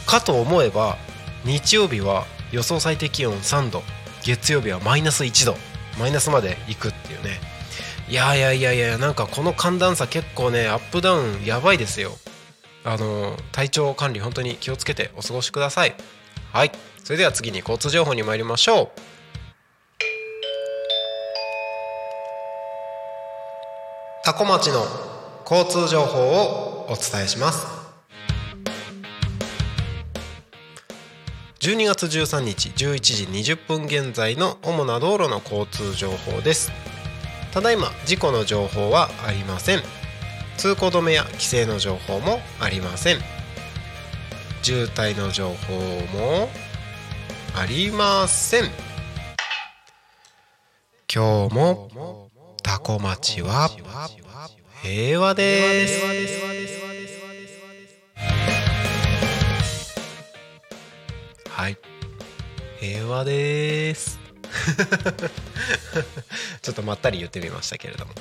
[0.06, 0.96] かと思えば
[1.44, 3.82] 日曜日は予想最低気温3度
[4.22, 5.56] 月曜日はマイナス1度
[5.98, 7.40] マイナスまで行くっていうね。
[8.08, 12.12] いやいやいやいやなんかこの寒暖差結構ねアップダウンやばいですよ。
[12.84, 15.94] あの体調管理本当に気をつけてお過ごしください。
[16.52, 16.72] はい。
[17.04, 19.00] それでは次に交通情報に参りましょう。
[24.24, 25.09] タコ町の
[25.50, 27.66] 交通情報をお伝えします。
[31.58, 36.70] 12月13日11時20分現在の主な道路の交通情報です。
[37.52, 39.82] ただいま事故の情報はありません。
[40.56, 43.18] 通行止めや規制の情報もありません。
[44.62, 45.74] 渋滞の情報
[46.16, 46.48] も
[47.56, 48.70] ありません。
[51.12, 52.30] 今日も
[52.62, 53.68] タコ町は
[54.82, 56.00] 平和です。
[61.48, 61.76] はい。
[62.78, 64.18] 平和です。
[66.62, 68.12] ちょっとまったり言ってみましたけれども。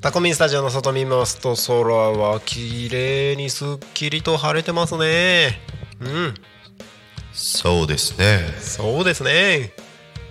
[0.00, 5.60] タコミンスタジオの外見ますと空は綺麗にすっきりと晴れてますね。
[6.00, 6.34] うん。
[7.32, 8.54] そうですね。
[8.60, 9.72] そうですね。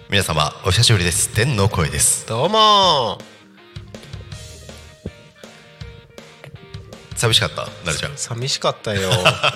[0.09, 1.27] 皆様お久しぶりです。
[1.27, 2.25] 天の声です。
[2.25, 3.17] どうも
[7.17, 7.67] 寂しかった？
[7.85, 8.15] なるちゃん。
[8.15, 9.09] 寂しかったよ。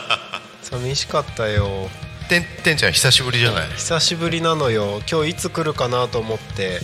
[0.63, 1.89] 寂しかったよ。
[2.30, 3.69] てんてんちゃん久しぶりじゃない？
[3.78, 5.02] 久しぶりなのよ。
[5.10, 6.80] 今日いつ来るかなと思って。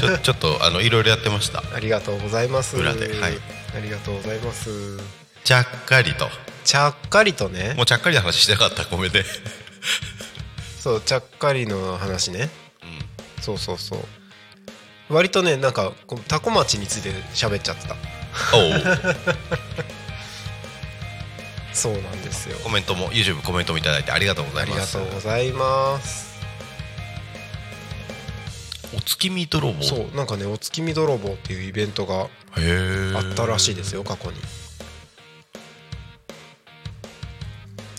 [0.00, 1.62] ちょ ちょっとあのいろいろやってました。
[1.74, 2.76] ありがとうございます。
[2.76, 3.38] 裏ではい。
[3.76, 4.98] ありがとうございます。
[5.44, 6.30] ちゃっかりと。
[6.64, 7.74] ちゃっかりとね。
[7.76, 8.84] もうちゃっかりの話してなかった？
[8.84, 9.24] ごめんね。
[10.78, 12.48] そうちゃっかりの話ね、
[13.40, 14.04] そうそうそう。
[15.10, 17.96] 割とねなんかこうタコ町について喋っちゃってた
[21.72, 22.56] そうなんですよ。
[22.64, 26.28] コメントも YouTube コメントもいただいてありがとうござありがいますとうございます。
[28.96, 29.82] お月見泥棒。
[29.82, 32.28] そうなんかねお月見泥棒っていうイベントがあ
[33.20, 34.40] ったらしいですよ過去に。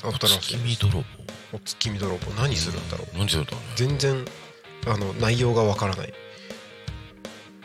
[0.03, 1.05] お新しい月見泥棒。
[1.53, 2.31] お月見泥棒。
[2.41, 3.17] 何するんだろう。
[3.17, 3.73] 何するんだろうね。
[3.75, 4.25] 全然
[4.87, 6.13] あの内容がわからない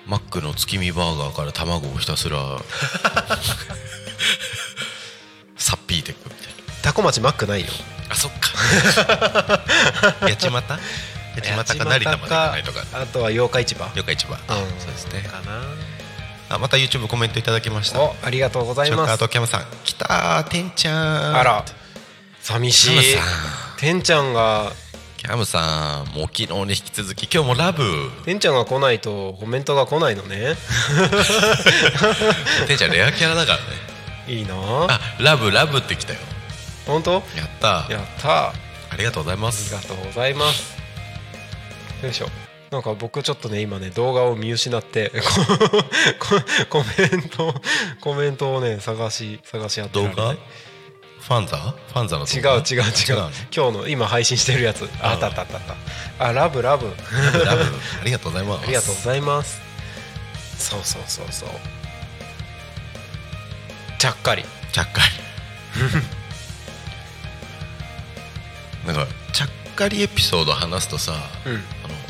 [0.07, 2.39] マックの月見バーガーから卵をひたすら
[5.57, 6.55] さっぴいていくみたいな。
[6.83, 7.69] タコ町マックないよ。
[8.11, 8.51] あそっか。
[10.21, 10.79] 八街？
[11.37, 12.85] 八街か成田まで行かないとか。
[12.93, 13.91] あとは八日市場。
[13.95, 14.37] 了解市場。
[14.37, 14.39] うん。
[14.79, 15.23] そうですね。
[15.23, 15.63] かな。
[16.51, 18.01] あまた YouTube コメントいただきました。
[18.01, 19.67] おありがとうございショッカーますとキャムさん。
[19.85, 21.37] 来たーてんちゃん。
[21.37, 21.65] あら。
[22.43, 23.17] 寂しい。
[23.79, 24.03] てん。
[24.03, 24.71] ちゃんが
[25.25, 27.83] キャムさんもう昨日に引き続き今日もラブ。
[28.27, 30.55] てんちゃんが来ないとコメントが来ないのね。
[32.69, 33.65] てんちゃんレアキャラだからね。
[34.29, 34.55] いいな。
[34.87, 36.19] あラブラブって来たよ。
[36.85, 37.13] 本当？
[37.15, 37.23] やっ
[37.59, 37.87] た。
[37.89, 38.49] やった。
[38.49, 38.53] あ
[38.91, 40.77] ありがとうございまりすがとうございます。
[42.03, 42.29] よいしょ。
[42.71, 45.11] なんか僕ちょっとね今ね動画を見失って
[46.19, 46.35] こ
[46.69, 47.55] コメント
[48.01, 50.37] コメントをね探し探し当てられない動画？
[51.27, 51.57] ファンザ？
[51.57, 52.83] ファンザの動違画う違う。
[52.83, 53.31] 違うの？
[53.55, 54.89] 今日の今配信してるやつ。
[55.01, 55.57] ああったあったあった。
[55.57, 55.63] あっ
[56.19, 56.29] た。
[56.29, 56.87] あラブラブ。
[56.87, 57.63] ラブ
[58.01, 58.65] ありがとうございます。
[58.65, 59.61] ありがとうございます。
[60.59, 61.49] そうそうそうそう。
[63.99, 64.45] ちゃっかり。
[64.73, 65.01] ちゃっか
[68.85, 68.87] り。
[68.87, 71.15] なんかちゃっかりエピソード話すとさ、
[71.47, 71.53] うん。
[71.55, 71.57] あ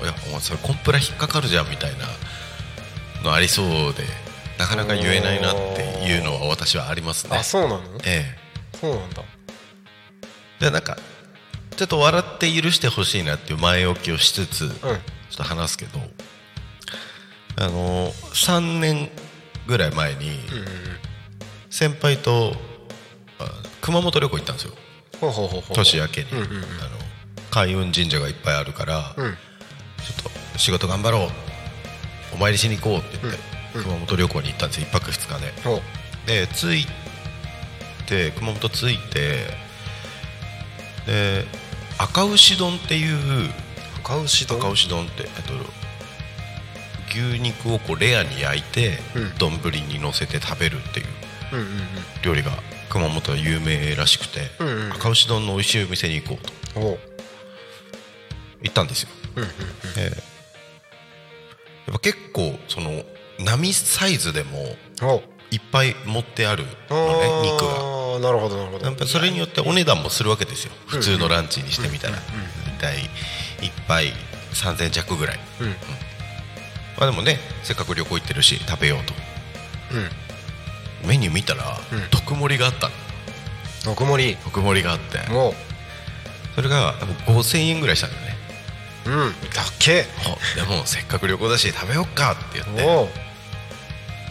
[0.02, 2.06] のいやお前それコンプラ引っかかるじゃんみたいな
[3.22, 4.02] のありそうで
[4.58, 7.36] なかなか言えないなっていうのは私はありますね。
[7.38, 7.80] あそうなの？
[8.04, 8.36] え
[8.80, 9.22] そうなんだ。
[10.70, 10.96] なんか
[11.76, 15.00] ちょっと笑って許してほしいなっていう前置きをしつつ、ちょっ
[15.36, 15.98] と話すけど
[17.56, 19.10] あの3年
[19.66, 20.38] ぐらい前に
[21.70, 22.54] 先輩と
[23.38, 24.74] あ熊本旅行行ったんですよ。
[25.74, 26.52] 年明けに、うんうんうん。
[26.52, 26.64] あの
[27.50, 29.32] 開運神社がいっぱいあるから、うん。
[29.32, 31.28] ちょっと仕事頑張ろう。
[32.34, 33.40] お参りしに行こうって言って、
[33.74, 34.86] 熊本旅行に行ったんですよ。
[34.88, 35.40] 1泊2日
[36.26, 36.46] で。
[36.46, 36.86] で着い
[38.06, 39.46] て熊本着いて
[41.06, 41.44] で
[41.98, 43.50] 赤牛丼っていう
[43.98, 44.58] 赤牛丼？
[44.58, 45.52] 赤牛丼ってえっと
[47.10, 49.38] 牛肉をこうレアに焼いてうん。
[49.38, 49.52] 丼、
[49.86, 51.06] に乗せて食べるっていう
[52.24, 52.50] 料理が
[52.90, 54.92] 熊本は有名らしくて、うんうん。
[54.92, 56.98] 赤牛丼の美味しいお店に行こうと。
[58.62, 59.50] 行ったんですよ、ううんうん。
[59.50, 59.52] え
[59.98, 60.02] え。
[60.04, 63.04] やっぱ結構その
[63.38, 65.22] 並サイズでもほ
[65.54, 67.94] いっぱい持ってあるうのね肉が。
[68.18, 68.86] なるほどなるほど。
[68.86, 70.72] やっぱそれによってお値段もするわけですよ。
[70.86, 72.16] 普通のランチにしてみたら。
[72.80, 72.96] 大体
[73.60, 74.12] 1杯
[74.52, 75.40] 3000弱ぐらい。
[75.60, 75.68] うん。
[75.68, 75.74] ま
[77.02, 79.14] あでもねせっかく旅行行ってるし食べようと。
[81.04, 81.08] うん。
[81.08, 82.00] メニュー見たらうん。
[82.10, 82.94] 特盛りがあったの。
[83.94, 84.36] 特盛り。
[84.36, 85.30] 特盛りがあって。
[85.30, 85.54] も
[86.56, 88.34] それが多分5000円ぐらいしたんだよね。
[89.06, 89.32] ううん。
[89.50, 90.06] だっけ。
[90.56, 93.24] おでもせっかく旅行だし食べよっかって言って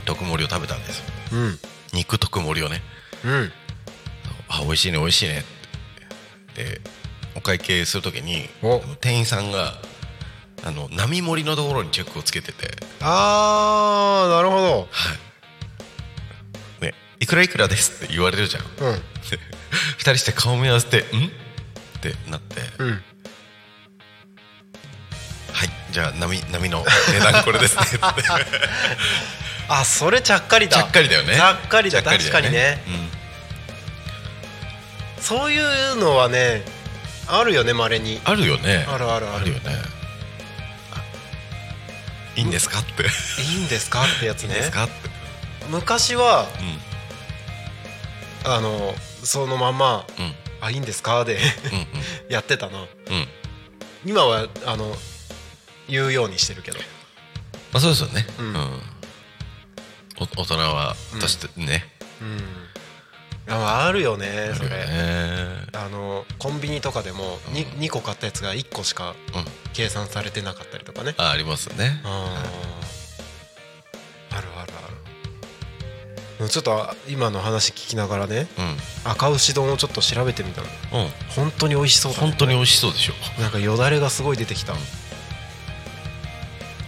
[0.05, 1.59] 特盛りを食べたんですようん。
[1.93, 2.81] 肉特盛りをね。
[3.25, 3.51] うん。
[4.49, 5.43] あ美味しいね美味しいね。
[6.55, 6.81] で
[7.35, 8.81] お会計するときにお。
[9.01, 9.73] 店員さんが
[10.63, 12.71] あの並盛りのところにチェックをつけてて。
[13.01, 14.87] ああなるほど
[16.79, 18.63] 「ね、いくらいくらです」って言われるじゃん。
[18.63, 18.99] うん。
[19.29, 19.39] で
[19.97, 21.29] 二人して顔見合わせて「ん?」っ
[22.01, 23.03] てなって「うん。
[25.51, 28.23] はいじゃあ波波の値段これですね」っ て
[29.75, 30.77] あそれちゃっかりだ。
[30.77, 31.33] ちゃっかりだよね。
[31.33, 32.03] ちゃっかりだ。
[32.03, 32.83] 確かにね。
[35.17, 35.23] うん。
[35.23, 36.63] そういうのはね
[37.27, 38.21] あるよねまれに。
[38.23, 38.85] あるよね。
[38.87, 39.49] あるあるある。
[39.49, 39.61] よね。
[40.93, 41.01] あ
[42.35, 43.03] いいんですかって。
[43.41, 44.69] いいんですかってやつね。
[44.71, 44.93] かって。
[45.69, 46.47] 昔は
[48.45, 48.51] うん。
[48.51, 51.39] あのそのままうん「あいいんですか?」で
[51.71, 51.87] うん
[52.29, 52.85] やってたな
[54.05, 54.95] 今はあの
[55.87, 56.79] 言うようにしてるけど。
[57.71, 58.27] まあそうですよね。
[58.37, 58.92] ううん
[60.19, 61.85] 大人はとしてね。
[62.21, 63.53] うん。
[63.53, 64.85] ああるよねそあるよれ。
[64.87, 69.45] ねあのコンビニとかでも 2, 2個買ったやつが1個しかうん。
[69.73, 71.15] 計算されてなかったりとかね。
[71.17, 72.01] あありますね。
[72.03, 74.73] あーあるある
[76.39, 76.49] ある。
[76.49, 79.11] ちょっと今の話聞きながらねうん。
[79.11, 80.67] 赤牛丼をちょっと調べてみたの。
[81.03, 81.09] うん。
[81.35, 83.13] 本当に美味しそうだ、ね、本当に美味しそうでしょ。
[83.41, 84.73] なんかよだれがすごい出てきた。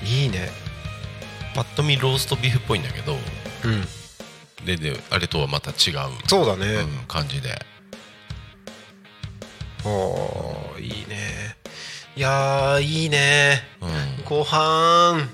[0.04, 0.50] いいね
[1.56, 4.66] パッと見ローストビーフっぽいんだけどうん。
[4.66, 5.76] でであれとはまた違う、
[6.28, 7.60] そうだね、うん、感じで。
[9.86, 11.56] おーいいね。
[12.18, 13.62] いやーいいね。
[13.82, 14.26] うん。
[14.26, 15.30] 後半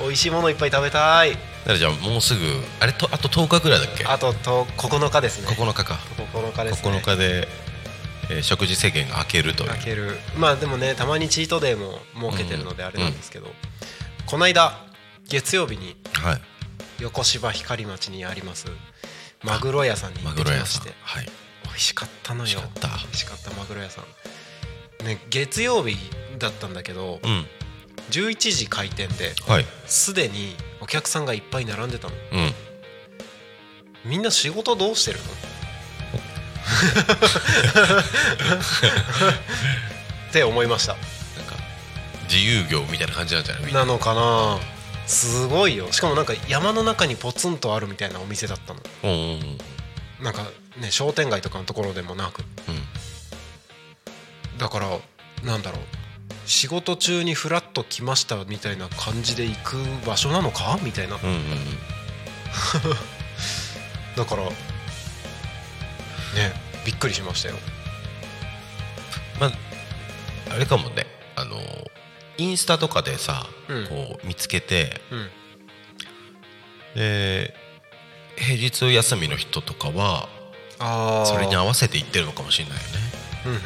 [0.00, 1.36] 美味しいものいっぱい食べたい。
[1.66, 2.40] だじゃあもうすぐ
[2.80, 4.04] あれとあと10日ぐらいだっけ？
[4.04, 5.48] あとと9日ですね。
[5.48, 5.94] 9日か。
[6.16, 6.90] 9日ですね。
[6.90, 7.48] 9日で、
[8.30, 9.70] えー食事制限が明けるという。
[9.70, 10.18] 開ける。
[10.36, 12.00] まあでもねたまにチートデーも
[12.32, 13.46] 設けてるのであれなんですけど、
[14.26, 14.87] この間
[15.28, 16.40] 月曜日にはい。
[17.00, 18.66] 横芝光町にあります
[19.44, 20.92] マグロ屋さんに行ってきまして。
[21.02, 21.24] はい。
[21.24, 22.60] 美味味しかったのよ。
[22.82, 23.50] 美味しかった。
[23.52, 25.04] マグロ屋さん。
[25.06, 25.96] ね月曜日
[26.38, 27.46] だったんだけどうん。
[28.10, 29.66] 11時開店ではい。
[29.86, 32.14] すでにお客さんがいっぱい並んでたの。
[32.32, 32.52] うん。
[34.04, 35.24] みんな仕事どうしてるの？
[40.30, 40.94] って思いました。
[40.94, 41.02] なん
[41.46, 41.54] か
[42.28, 43.72] 自由業みたいな感じなんじゃない？
[43.72, 44.58] なのかな？
[45.08, 45.90] すごいよ。
[45.90, 48.80] しかもなんか山の中にポツンとあるみたいなお店だったの。
[49.04, 50.24] うんうんうん。
[50.24, 50.44] なんか
[50.80, 52.44] ね商店街とかのところでもなく。
[54.58, 54.88] だから
[55.44, 55.80] なんだろう。
[56.44, 60.78] 仕事中にフラッと来ましたみたいな感じで行く場所なのか？
[60.82, 61.16] みたいな。
[61.16, 61.42] うんうんうん。
[64.16, 64.50] だからね
[66.84, 67.56] びっくりしましたよ。
[69.40, 69.52] まあ
[70.50, 71.06] あれかもね。
[71.36, 71.56] あの
[72.38, 73.86] インスタとかでさ、うん。
[73.86, 75.28] こう見つけてうん。
[76.94, 77.54] で
[78.36, 80.28] 平日休みの人とかは
[81.26, 82.88] それに合わせて行ってるのかもしれないよね。
[83.46, 83.62] うんうんうん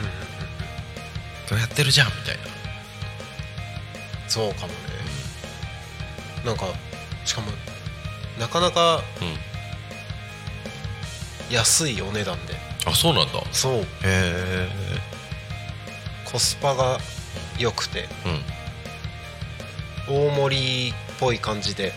[1.51, 2.43] 今日やってるじゃんみたいな。
[4.27, 4.75] そうかもね。
[6.47, 6.65] なんか
[7.27, 7.49] しかも
[8.41, 9.25] なかなかう
[11.51, 11.55] ん。
[11.55, 12.55] 安いお値段で。
[12.87, 13.39] あそうなんだ。
[13.39, 13.87] へそう。
[14.05, 14.69] え
[16.25, 16.99] コスパが
[17.59, 18.09] 良くて。
[18.25, 18.62] うん
[20.13, 21.93] 大盛りっぽい感じで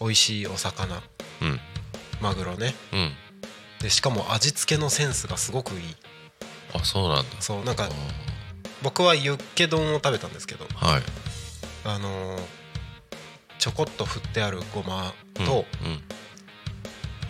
[0.00, 0.96] う美味しいお魚。
[0.96, 1.02] ん
[1.42, 1.60] うん。
[2.20, 2.74] マグロね。
[2.92, 3.12] うん。
[3.80, 5.80] でしかも味付けのセンスがすごくいい。
[6.74, 7.40] あそうなんだ。
[7.40, 7.88] そうなんかあ
[8.82, 11.02] 僕はユッケ丼を食べたんですけどーはい。
[11.84, 12.42] あのー
[13.58, 16.02] ちょこっと振ってあるごまうんと、うん。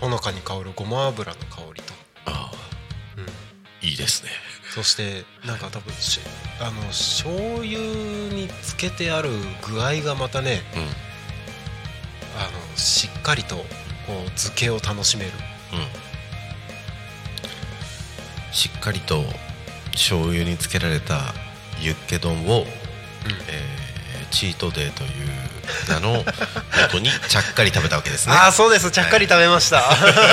[0.00, 1.92] ほのかに香るごま油の香りと、
[2.24, 2.52] あ
[3.16, 4.30] うん、ーいいですね
[4.74, 6.20] そしてなんか多分し
[6.60, 7.78] あの醤油
[8.32, 9.30] につけてある
[9.68, 10.82] 具合がまたねうん。
[10.82, 10.84] あ
[12.44, 13.64] のしっかりとこ
[14.26, 15.32] う漬けを楽しめる。
[15.72, 15.76] う
[18.50, 18.54] ん。
[18.54, 19.24] しっかりと
[19.92, 21.34] 醤油につけられた
[21.80, 22.64] ユッケ丼を、
[23.48, 23.80] えー
[24.30, 25.10] チートデーという
[25.88, 26.24] 名のも
[26.90, 28.34] とにちゃっかり食べたわけですね。
[28.34, 28.90] ああそうです。
[28.90, 29.82] ちゃっかり食べました、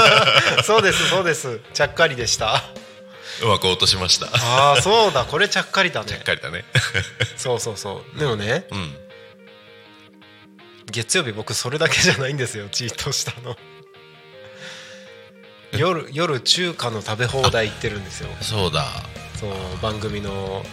[0.63, 1.59] そうですそうです。
[1.73, 2.63] ちゃっかりでした
[3.43, 4.27] うまく落としました。
[4.27, 5.25] ああそうだ。
[5.25, 6.07] これちゃっかりだね。
[6.07, 6.65] ちゃっかりだね。
[7.35, 8.19] そうそうそう。
[8.19, 8.95] でもねうん。
[10.91, 12.69] 月曜日僕それだけじゃないんですよ。
[12.69, 13.55] チートしたの。
[15.73, 18.29] 夜夜中華の食べ放題行ってるんですよ。
[18.41, 18.85] そうだ。
[19.35, 20.63] そう番組の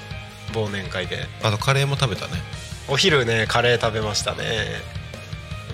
[0.52, 1.26] 忘年会で。
[1.42, 2.34] あのカレーも食べたね。
[2.88, 4.66] お昼ねカレー食べましたね。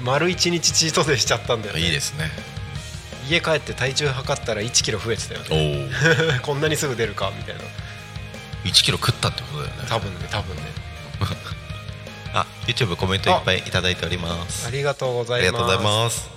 [0.03, 1.81] 丸一日チートデーしちゃったんだよね。
[1.81, 2.31] いいですね
[3.31, 5.89] 家帰って体重測ったら1キロ増えてたよおね。
[6.39, 7.61] お こんなにすぐ出るかみたいな。
[8.65, 9.85] 1キロ食ったってことだよね。
[9.89, 10.63] 多分ね多分ね。
[12.35, 14.67] あ YouTube コメントいっぱいいただいております。
[14.67, 15.49] ありがとうございます。
[15.49, 16.29] ありがとうございます。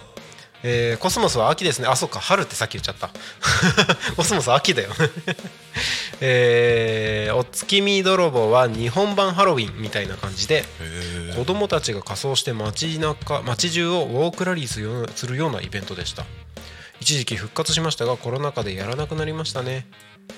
[0.66, 1.88] えーコスモスは秋ですね。
[1.88, 2.20] あそっか。
[2.20, 3.10] 春ってさっき言っちゃった。
[4.16, 4.90] コスモスは秋だよ。
[4.90, 4.96] ね
[6.22, 10.64] えーお月見泥棒は日本版ハロウィンみたいな感じで
[11.36, 14.68] 子供たちが仮装して街中街中をウォークラリー
[15.16, 16.26] するようなイベントでした
[17.04, 19.86] 一時期復活しましたがコロナ禍でやらなくなりましたね。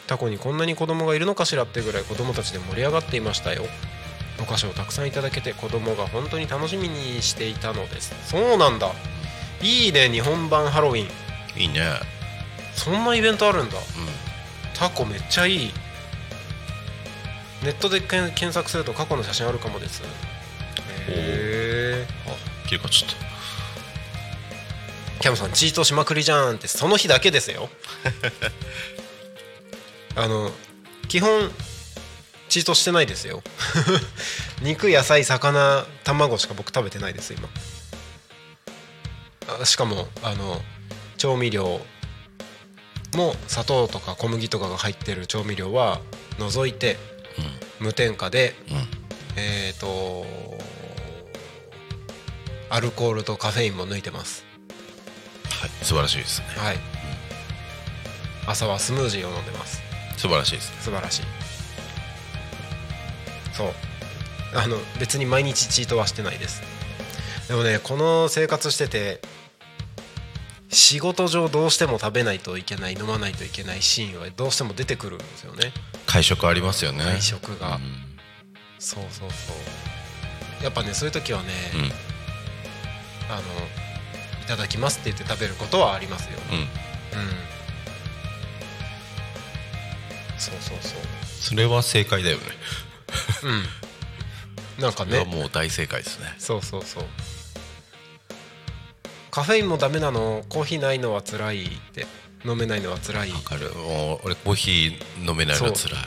[0.08, 3.62] タコにこんなに子供がいるのかしらってぐらい子供たちで盛り上がっていましたよ。
[4.42, 8.16] お菓子をたくさんいただけて子供が本当に楽しみにしていたのです。
[8.28, 8.92] そうなんだ。
[9.62, 11.62] いいね日本版ハロウィン。
[11.62, 11.84] いいね。
[12.74, 13.78] そんなイベントあるんだ。
[13.78, 13.82] う
[14.74, 15.72] タコめっちゃいい。
[17.64, 20.02] ネットで検索すると過去の写真あるかもです。
[20.02, 20.06] へ
[21.08, 22.36] えんあ
[22.68, 23.25] 切れかちょっと
[25.26, 27.68] キャムさんチートしまくりじゃんってその日だけですよ。
[30.16, 30.52] あの
[31.08, 31.52] 基本
[32.48, 33.42] チートしてないですよ。
[34.62, 37.50] 肉野菜魚卵しか僕食べてないです今。
[39.60, 40.64] あしかもあの
[41.18, 41.84] 調味料
[43.16, 46.02] も砂糖とか小麦とかが入ってる調味料は
[46.38, 47.00] 除いて
[47.80, 48.78] 無添加でうん。
[48.78, 48.88] うん
[49.38, 50.24] えっ、と
[52.70, 54.45] アルコールとカフェインも抜いてます
[55.62, 55.70] はい。
[55.82, 56.48] 素晴らしいですね。
[56.58, 56.78] はい。
[58.48, 59.82] 朝はスムージーを飲んでます。
[60.18, 60.78] 素晴らしいですね。
[60.82, 61.22] 素晴らしい。
[63.54, 63.74] そう。
[64.56, 66.62] あの別に毎日チートはしてないです。
[67.48, 69.22] でもねこの生活してて
[70.70, 75.72] 仕事上どうしても食べないといけない飲まないといけないシーンはどうしても出てくるんですよね。
[76.06, 77.04] 会食ありますよね。
[77.04, 77.82] 外食が、うん。
[78.80, 79.54] そうそうそ
[80.62, 80.64] う。
[80.64, 81.82] やっぱねそういう時はね、うん。
[83.32, 83.42] あの
[84.46, 86.38] いただきますって言って食べることはありますよ。
[86.52, 86.58] うん。
[86.60, 86.68] うん。
[90.38, 91.02] そうそうそう。
[91.26, 92.44] それは正解だよね。
[94.78, 94.84] うん。
[94.84, 95.26] なんかね。
[95.26, 96.34] もう大正解ですね。
[96.38, 97.06] そうそうそう。
[99.32, 102.06] カフェインもダメなのコーヒーないのは辛いって。
[102.46, 103.32] 飲めないのは辛い。
[103.32, 103.72] わかる。
[103.74, 106.02] もう俺コーヒー飲めないのつらい。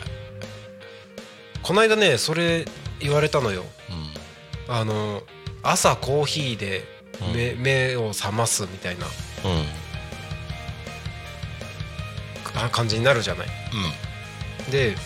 [1.63, 2.65] この間ねそれ
[3.01, 3.65] 言われたのよ。
[4.69, 5.23] あの
[5.65, 6.98] 朝コーヒーで
[7.35, 9.07] 目,、目を覚ますみたいな。
[12.73, 13.49] 感じになるじゃない。
[14.71, 14.97] で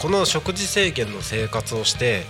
[0.00, 2.24] この食事制限の生活をして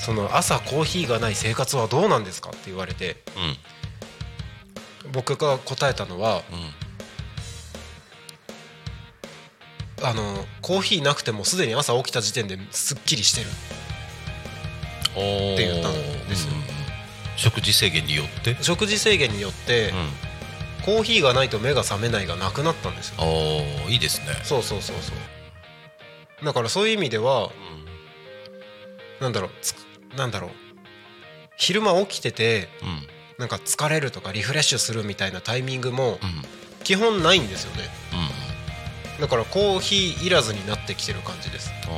[0.00, 3.22] その朝コーヒーがない生活はどうなんですかって言われて
[5.12, 6.42] 僕が答えたのは
[10.02, 13.46] あのコーヒーなくてもすでに朝起きた時点ですっきりしてる。
[15.12, 16.52] って言ったんですよ
[17.36, 18.56] 食事制限によって？
[18.62, 20.08] 食事制限によって、うん。
[20.84, 23.16] コーヒーがないと目が覚めないがなくなったんですよ。
[23.18, 24.26] おーいいですね。
[24.42, 25.12] そうそうそうそ
[26.42, 26.44] う。
[26.44, 27.50] だからそういう意味では
[29.20, 29.74] なんだろうつ
[30.16, 30.50] なんだろう。
[31.56, 32.88] 昼間起きててうん。
[32.88, 33.06] うん
[33.38, 36.18] なんか疲れるとかリフレッシュするみたいなタイミングもうん。
[36.84, 37.82] 基本ないんですよね。
[39.18, 39.20] うん。
[39.20, 41.70] だからコーヒーいらずになってきてる感じです。
[41.84, 41.90] あ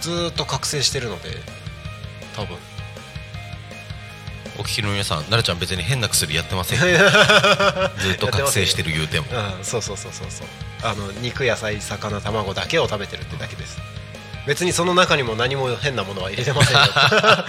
[0.00, 1.30] ずーっと覚醒してるので
[2.36, 2.56] 多分。
[2.56, 2.58] ー
[4.58, 6.86] お聞きの皆さんなるちゃん別に変な薬やってませんず
[8.12, 9.26] っと覚醒してる言うても。
[9.30, 10.46] うんそうそうそうそうそう。
[10.82, 13.78] あの肉野菜魚卵だけを食べてるってだけです。
[14.46, 16.82] 別にその中にも何も変なものは入れてませんよ。
[16.90, 17.44] あ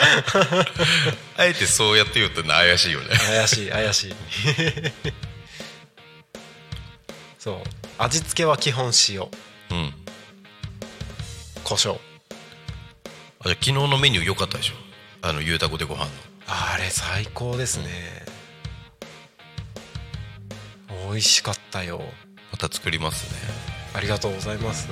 [1.40, 3.08] えてそうやって言うと怪しいよね。
[3.18, 4.16] 怪しい怪しい。
[7.40, 7.56] そう。
[7.98, 9.22] 味付けは基本塩。
[9.72, 9.94] うん。
[11.64, 11.94] 胡椒。
[11.94, 11.96] あ
[13.46, 14.74] じゃあ昨日のメニュー良かったでしょ？
[15.22, 16.12] あのゆうたこでご飯の
[16.50, 17.86] あれ最高ですね。
[21.10, 22.02] 美味しかったよ。
[22.52, 23.40] また作りますね。
[23.94, 24.90] ありがとうございます。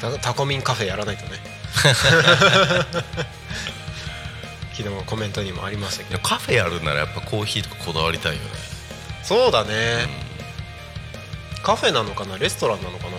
[0.00, 1.40] タタコミンカフェやらないとね。
[4.76, 6.20] 昨日コメントにもありましたけど。
[6.20, 8.50] カフェやるならやっぱコーヒーとかこだわりたいよね。
[9.24, 10.06] そうだね、
[11.62, 12.38] カフェなのかな？
[12.38, 13.16] レストランなのかな？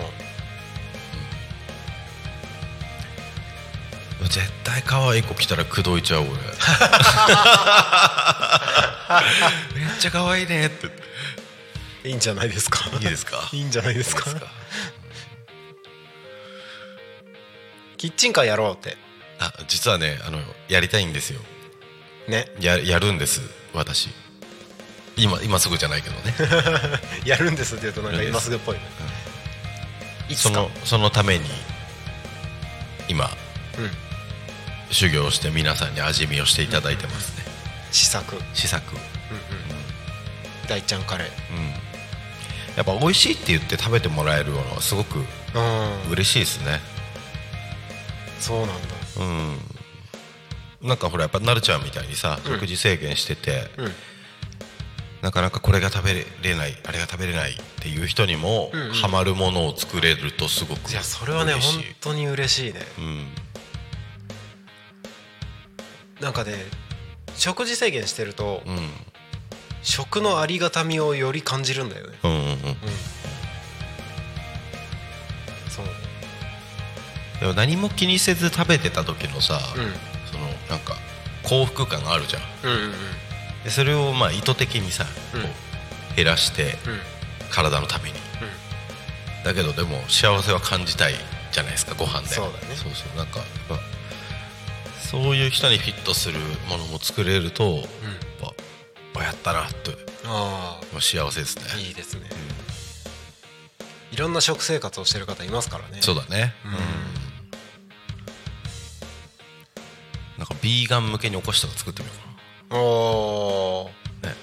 [4.28, 6.30] 絶対可愛い子来たら口説いちゃう俺。
[6.32, 6.38] めっ
[9.98, 10.88] ちゃ可愛いねって。
[12.08, 12.88] いいんじゃないですか？
[12.92, 13.48] いいですか？
[13.52, 14.24] いいんじゃないですか？
[17.96, 18.96] キッチンカーやろうって。
[19.38, 21.40] あ実はねあのやりたいんですよ。
[22.28, 22.46] ね。
[22.60, 23.40] ややるんです
[23.74, 24.08] 私。
[25.16, 26.34] 今今すぐじゃないけどね。
[27.26, 28.76] やるんですって言うとなんか今すぐっぽい。
[28.76, 28.82] ね
[30.28, 31.44] いつそかのそのために
[33.08, 33.26] 今。
[33.78, 33.90] うん
[34.90, 37.44] 修行して皆さんに味見をしていただいてますね。
[37.92, 38.36] 試作。
[38.36, 38.54] うんうん。
[38.54, 38.96] 試作
[40.68, 41.90] 大ちゃんカレうん。
[42.76, 46.12] やっぱ美味しいって言って食べてもらえるのはすごくーうん。
[46.12, 46.80] 嬉しいですね。
[48.38, 48.74] そうなんだ。
[49.20, 49.24] う
[50.84, 50.88] ん。
[50.88, 52.52] なんかほらやっぱなるちゃんみたいにさうん。
[52.52, 53.92] 食事制限してて、うん。
[55.22, 58.92] なかなかこれが食べれないあれが食べれないっていう人にも、うんうん。
[58.92, 61.60] ハマるものを作れるとすごくいやそれはね本
[62.00, 62.80] 当に嬉しいね。
[62.98, 63.26] うん
[66.20, 66.54] なんかね
[67.34, 68.90] 食事制限してるとうん。
[69.82, 72.18] 食のありがたみをより感じるんだよね。
[72.22, 72.44] うんうんうん。
[72.44, 72.56] うん。
[75.70, 75.86] そう。
[77.40, 79.92] でも何も気にせず食べてた時のさ、うん。
[80.30, 80.96] そのなんか
[81.42, 82.42] 幸福感があるじゃん。
[82.64, 82.92] うんうんうん。
[83.64, 85.42] でそれをまあ意図的にさ、うん。
[85.42, 85.48] こ
[86.12, 86.70] う減らしてうん。
[87.50, 88.14] 体のために、
[89.44, 91.14] だけどでも幸せは感じたい
[91.50, 92.28] じゃないですかご飯で。
[92.28, 92.76] そうだね。
[92.76, 93.16] そうそう。
[93.16, 93.74] なんかやっぱ
[95.10, 96.38] そういう人にフィットする
[96.68, 97.84] ものも作れると、やっ
[99.12, 101.64] ぱあやったなってあまあ幸せですね。
[101.74, 102.30] あいいですね。
[104.12, 105.98] いろんな食生活をしてる方いますからね。
[106.00, 106.54] そうだね。
[106.64, 106.72] うん。
[110.38, 112.18] なんかビーガン向けにお菓子とか作ってみよう
[112.70, 114.30] かな。
[114.30, 114.36] ね。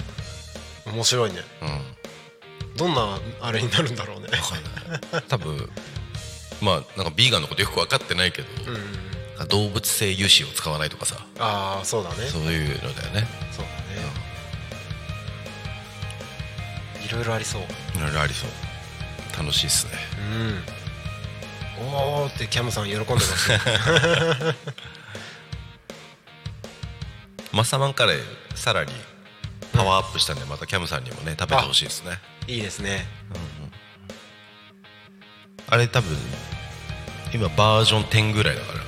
[0.86, 1.40] 面白いね。
[1.62, 2.76] うん。
[2.76, 4.28] どんなあれになるんだろうね。
[4.28, 4.64] 分かん
[5.14, 5.24] ない。
[5.30, 5.70] 多分
[6.62, 9.07] まあなんかビーガンのことよく分かってないけど、うんうんうん
[9.46, 11.26] 動物性油脂を使わないとかさ。
[11.40, 12.16] ああそうだね。
[12.28, 13.28] そういうのだよね。
[13.52, 13.78] そうだね。
[17.06, 17.62] いろいろありそう。
[17.62, 17.66] い
[18.02, 18.50] ろいろありそう。
[19.38, 19.92] 楽しいっすね。
[21.80, 21.88] うん。
[21.88, 23.60] おーってキャムさん喜んでますね。
[27.54, 28.24] マッサマンカレー
[28.56, 28.92] さらに
[29.74, 32.20] パワーアップしたんでまたキャムさんにもね食べてほしいですね。
[32.48, 33.06] いいですね。
[35.70, 36.18] あれ多分
[37.34, 38.80] 今バージョン10ぐらいだから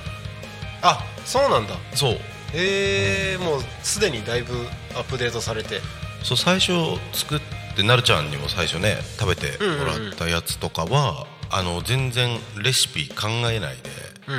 [0.82, 1.76] あそうなんだ。
[1.94, 2.18] そう。
[2.54, 4.54] えー、もうすでにだいぶ
[4.96, 5.82] アップデートされて。
[6.24, 6.74] そう最初
[7.14, 7.40] 作っ
[7.76, 13.90] てなるちゃんにも最初ね食べてもらったやつとかは、あの全然レシピ考えないで
[14.28, 14.36] うん。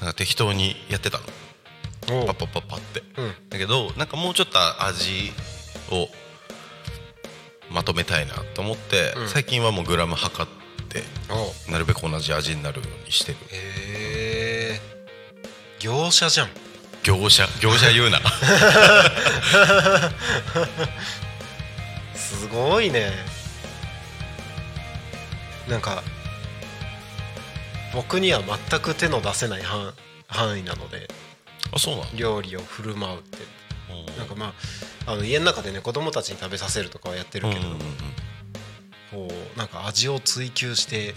[0.00, 1.24] なんか適当にやってたの。
[2.26, 3.02] パッパッパッパって。
[3.16, 3.34] うん。
[3.48, 5.32] だけどなんかもうちょっと味
[5.90, 6.08] を
[7.70, 9.28] まとめたいなと思って、うん。
[9.28, 10.50] 最近はもうグラム測っ
[10.88, 11.02] て
[11.68, 13.38] おなるべく同じ味になるようにしてる。
[13.50, 13.83] へえ
[15.84, 16.48] 業者じゃん。
[17.02, 18.18] 業者業者言うな。
[22.16, 23.12] すごいね。
[25.68, 26.02] なんか
[27.92, 29.92] 僕には全く手の出せない範
[30.26, 31.10] 範囲なので。
[31.70, 32.16] あそうなの？
[32.16, 33.38] 料理を振る舞うって。
[33.90, 34.16] うん。
[34.16, 34.54] なんかま
[35.06, 37.60] ああの家の中でね子供たちに食べさせるとかはやってるけど、
[39.10, 41.12] こうなんか味を追求して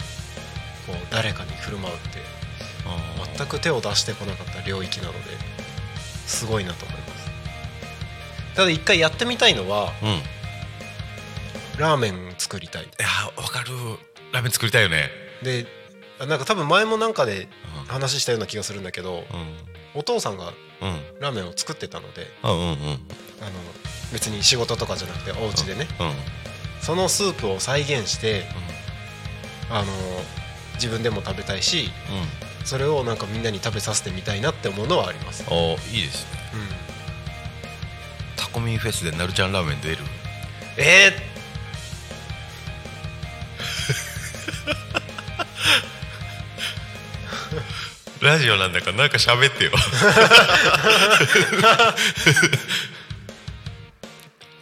[0.86, 2.18] こう誰かに振る舞うって
[3.36, 5.18] 全く手を出してこなかった領域なので
[6.26, 7.28] すごいなと思います。
[8.56, 10.08] ただ一回やってみたいのはうん。
[10.08, 10.20] い
[11.78, 12.88] ラーメン作りたい。
[12.98, 13.68] やわかる。
[14.32, 15.10] ラーメン作りたいよね。
[15.42, 15.66] で
[16.18, 17.48] あなんか多分前もなんかで
[17.80, 17.86] うん。
[17.86, 19.24] 話したような気がするんだけど
[19.94, 20.88] お父さんがうん。
[20.88, 22.74] うんラーメンを作ってたのであうんうんうん。
[22.74, 22.98] あの
[24.12, 25.86] 別に仕事とかじゃなくてお家でね。
[26.00, 26.12] うん。
[26.82, 28.44] そのスープを再現して
[29.70, 29.92] あの
[30.74, 31.90] 自分でも食べたいし
[32.42, 36.38] うんそれをなんかみんなに食べさせてみたいなって思うのはあります、あいいですね。
[36.52, 36.60] うん、
[38.36, 39.96] タコミンフェスでなるちゃんラーメン出る？
[40.76, 41.12] え
[48.20, 49.70] ラジオなんだからなんか喋ってよ。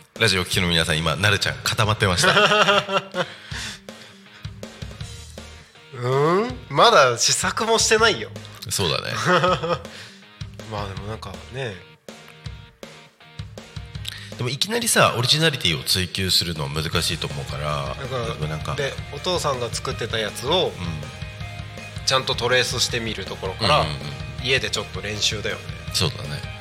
[0.21, 2.29] ラジオを聴きの皆さん今なるちゃん固まってました。
[2.29, 3.27] ー、
[6.03, 6.59] うん？
[6.69, 8.31] まだ試作もしてないよ。
[8.71, 9.13] そうだね。
[10.71, 11.75] まあでもなんかね。
[14.37, 17.97] でもいきなりさオリジナリティを追求するのは難しいと思うから
[18.49, 20.73] なんかでお父さんが作ってたやつをうん。
[22.05, 23.85] ちゃんとトレースしてみるところから、
[24.45, 25.63] 家でちょっと練習だよね。
[25.93, 26.56] そうだね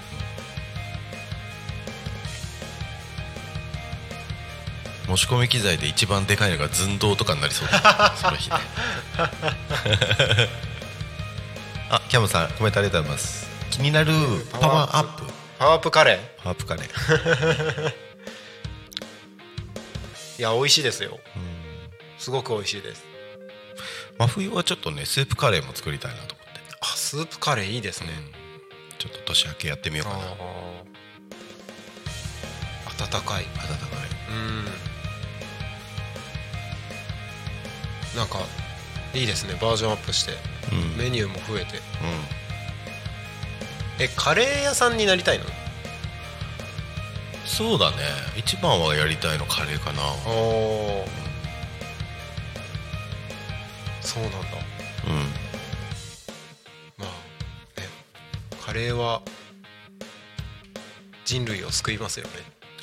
[5.07, 8.13] 持ち込み機材で一番でかいのが寸胴とかになりそうだ。
[8.17, 8.55] その日ね。
[11.89, 13.47] あキャムさんコメントありがとうございます。
[13.69, 14.11] 気になる
[14.51, 15.25] パワーアップ。
[15.59, 16.17] パワーアップカレー？
[16.41, 17.93] パワーアップカレー。
[20.37, 21.19] いや美味しいですよ。
[22.17, 23.03] すごく美味しいです。
[24.17, 28.09] 真冬はちょっとねスープカレーも作りたいなと思って、あスープカレーいいですね、
[28.97, 30.23] ちょっと年明けやってみようかな。
[33.17, 33.43] 温かい。
[33.43, 33.45] 温かい。
[34.29, 34.65] うん
[38.15, 38.39] なんか
[39.13, 39.57] いいですね。
[39.61, 40.33] バージョンアップして。
[40.71, 40.97] うん。
[40.97, 41.77] メニューも増えて。
[41.77, 41.83] うん。
[43.99, 45.45] えカレー屋さんになりたいの？
[47.45, 47.97] そうだね。
[48.37, 50.01] 一番はやりたいのカレーかな。
[50.27, 50.31] お
[51.03, 51.07] お
[54.01, 54.37] そうなんだ。
[55.07, 55.15] うん。
[56.97, 57.87] まあね。
[58.65, 59.21] カレーは
[61.25, 62.31] 人類を救いますよね。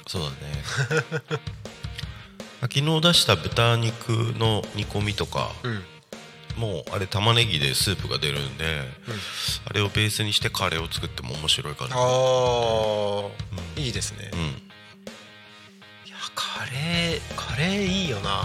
[0.07, 0.37] そうだね
[2.63, 5.83] 昨日出した豚肉の煮込みとかうん。
[6.57, 8.83] もうあれ玉ねぎでスープが出るんで、うん。
[9.65, 11.97] あれをベースにしてカレーを作っても面白いかな。
[11.97, 14.41] ああ、いいですね、うん。
[14.41, 14.45] い
[16.11, 18.45] やカレーカレーいいよな。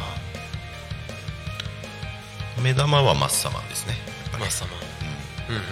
[2.64, 3.96] 目玉はマッサマンですね。
[4.40, 4.76] マッサマン。
[5.50, 5.56] うん。
[5.56, 5.68] うんうん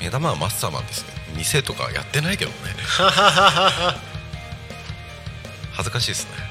[0.00, 1.12] 目玉はマッサマンですね。
[1.36, 2.56] 店とかやってないけどね。
[5.72, 6.49] 恥ずかしいですね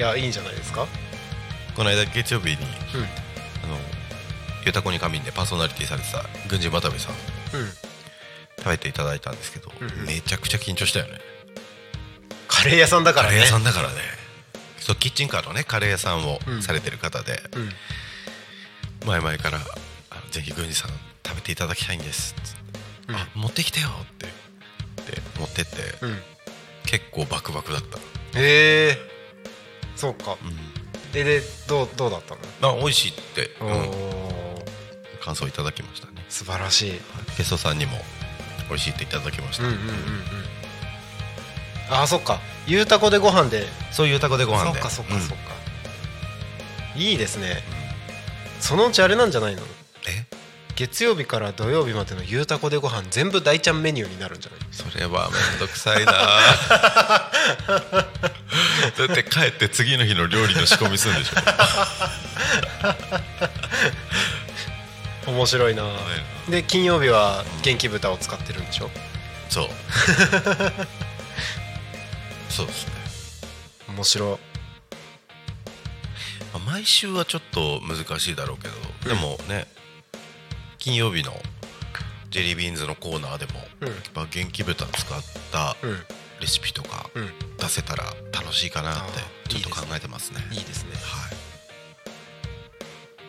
[0.00, 0.86] いやいいんじゃないですか？
[0.86, 0.88] と
[1.76, 2.62] この間月曜日にうん。
[2.62, 2.64] あ
[3.66, 3.76] の
[4.64, 7.12] ゆたこに仮眠でパーソナリティされてた軍人渡部さん。
[7.12, 7.16] う
[7.64, 7.68] ん。
[8.56, 10.06] 食べていただいたんですけど、うんうん。
[10.06, 11.20] めちゃくちゃ緊張したよね。
[12.48, 13.34] カレー屋さんだからね。
[13.34, 13.96] カレー屋さんだからね。
[14.78, 16.62] そうキッチンカーのねカレー屋さんをうん。
[16.62, 19.06] されてる方で、うん。
[19.06, 19.58] 前々から
[20.08, 20.92] あの「ぜひ郡司さん
[21.26, 22.34] 食べていただきたいんです」
[23.06, 23.16] うん。
[23.16, 24.26] あ持ってきてよ」って
[25.12, 26.22] で持ってって、うん。
[26.86, 29.19] 結構バクバクだった、へえ
[30.00, 30.38] そうか。
[30.42, 31.12] うん。
[31.12, 32.36] ででどうどうだった
[32.66, 33.72] の、あ美味しいって、おうん。
[33.72, 34.32] お
[35.22, 36.24] 感想いただきましたね。
[36.30, 37.00] 素晴らしい。
[37.36, 37.92] ゲストさんにも
[38.68, 39.94] 美味しいっていただきました、うんうんうんうん。
[41.90, 42.40] あそっか。
[42.66, 43.66] ゆうたこでご飯で。
[43.90, 44.80] そういうタコでご飯で。
[44.80, 45.20] そっかそっかうん。
[45.20, 45.42] そっか、
[46.96, 47.62] いいですね。
[48.60, 49.62] そのうちあれなんじゃないの？
[50.08, 50.24] え？
[50.76, 56.12] 月曜日から土曜日までのゆうたこでご飯全部大ちゃんメニューになるんじゃないそれはめんどくさいな
[58.96, 65.30] だって帰って次の日の料理の仕込みするんでしょ。
[65.30, 65.84] 面白いな。
[66.48, 68.90] で金曜日は元気豚を使ってるんでしょ。
[69.48, 69.68] そう。
[72.48, 72.92] そうですね、
[73.88, 74.40] 面白。
[76.52, 78.74] まあ、毎週はちょっと難しいだろうけど、
[79.08, 79.66] でもね
[80.78, 81.40] 金曜日の
[82.30, 83.88] ジェリービーンズのコーナーでも、うん。
[83.88, 86.04] やっぱ元気豚使ったうん
[86.40, 87.30] レシピとかうん。
[87.58, 90.40] 出せたら楽しいかなってちょっと考えてますね。
[90.50, 90.92] いいですね。
[90.94, 91.28] は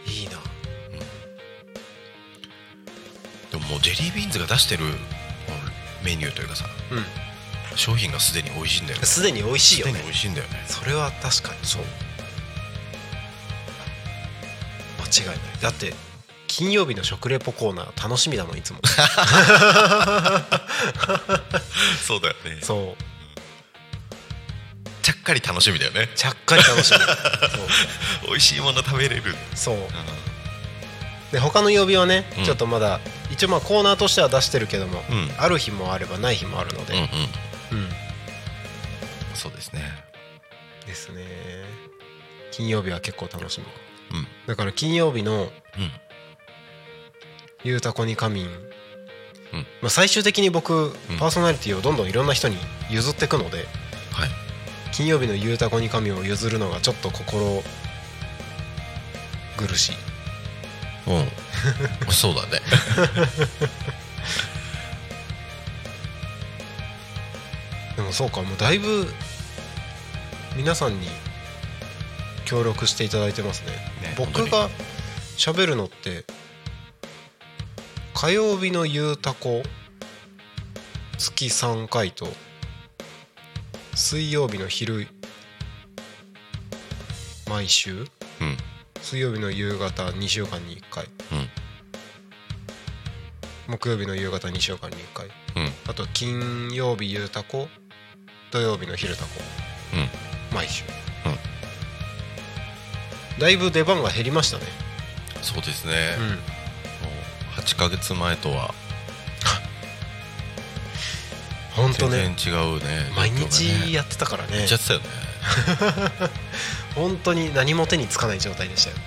[0.08, 0.12] い。
[0.12, 0.32] いいな。
[3.52, 4.86] でももうジェリービーンズが出してる
[6.04, 9.04] メニューというかさう商品がすでに美味しいんだよね。
[9.04, 10.64] んすでに美味しいよすでにね美味しいんだよね。
[10.68, 11.60] それは確かに。
[11.64, 11.84] そう。
[15.00, 15.62] 間違いない。
[15.62, 15.94] だって
[16.52, 18.80] 金曜日の食レポコーナー楽しみだもんいつも。
[22.06, 22.60] そうだよね。
[22.62, 23.04] そう。
[25.02, 26.10] ちゃっかり楽しみだよね。
[26.14, 27.00] ちゃっかり楽しみ。
[28.28, 29.34] 美味しいもの食べれる。
[29.56, 29.78] そう。
[31.32, 32.44] で他の曜日はね、うん。
[32.44, 33.00] ちょっとまだ
[33.32, 35.34] 一応まあコーナーとしては出してるけども、うん。
[35.38, 36.96] ある日もあればない日もあるので、
[37.72, 37.90] うん。
[39.36, 40.04] そうですね。
[40.86, 41.24] ですね。
[42.52, 44.18] 金曜日は結構楽しみ。
[44.20, 44.28] うん。
[44.48, 45.92] だから金曜日のうん
[47.64, 48.50] 「ゆうたこに仮眠」
[49.54, 49.60] うん。
[49.82, 51.18] まあ、最終的に僕、うん。
[51.18, 52.58] パーソナリティをどんどんいろんな人に
[52.90, 53.68] 譲っていくので
[54.12, 54.30] はい。
[54.92, 57.64] 金曜日の「ゆうたこに仮眠」を譲るのがちょっと心
[59.58, 59.96] 苦しい。
[61.08, 61.32] うん。
[62.12, 62.62] そうだね。
[67.96, 69.14] でもそうかもうだいぶ
[70.56, 71.08] 皆さんに
[72.46, 73.72] 協力していただいてますね。
[74.02, 74.70] ね僕が
[75.38, 76.26] 喋るのって
[78.22, 79.64] 火曜日のゆうたこ
[81.18, 82.28] 月3回と
[83.96, 85.08] 水曜日の昼
[87.50, 88.08] 毎週うん。
[89.02, 91.06] 水曜日の夕方2週間に1回。
[91.32, 91.50] うん。
[93.74, 95.26] 木曜日の夕方2週間に1回。
[95.26, 95.30] う
[95.68, 95.74] ん。
[95.90, 97.70] あと金曜日ゆうたこ
[98.52, 99.30] 土曜日の昼たこ。
[99.96, 100.56] うん。
[100.56, 100.84] 毎週、
[103.40, 104.66] だいぶ出番が減りましたね。
[105.42, 106.18] そうですね、
[107.62, 108.74] 8ヶ月前とは。
[111.76, 114.60] 本当全ね然違うね毎日やってたからね。
[114.60, 115.06] やっちゃってたよね。
[116.96, 118.98] 本当に何も手につかない状態でしたよ。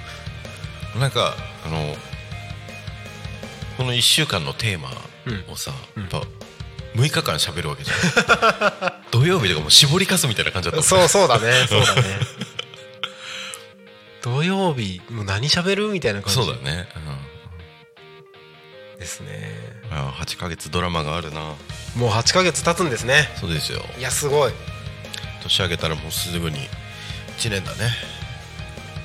[0.98, 1.36] なんか
[1.66, 1.96] あの
[3.76, 4.90] この1週間のテーマ
[5.52, 6.02] をさ、うん。
[6.04, 6.22] やっぱ
[6.94, 8.92] 6日間喋るわけじゃん。
[9.10, 11.66] 土曜日とかもう絞りかすみたいな感じだったもんそうそうだね。
[11.68, 12.02] そうだね。
[14.22, 16.34] 土曜日もう何喋るみたいな感じ。
[16.34, 16.88] そうだね、
[18.98, 19.50] ですね。
[19.90, 21.54] うん、あ8ヶ月ドラマがあるな。
[21.96, 23.28] もう8ヶ月経つんですね。
[23.40, 23.82] そうですよ。
[23.98, 24.52] いやすごい。
[25.42, 26.58] 年明けたらもうすぐに
[27.38, 27.90] 1年だね。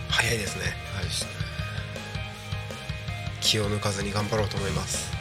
[0.10, 0.66] 早いですね。
[0.96, 1.30] はいですね。
[3.42, 5.12] 気を抜かずに頑張ろうと思います。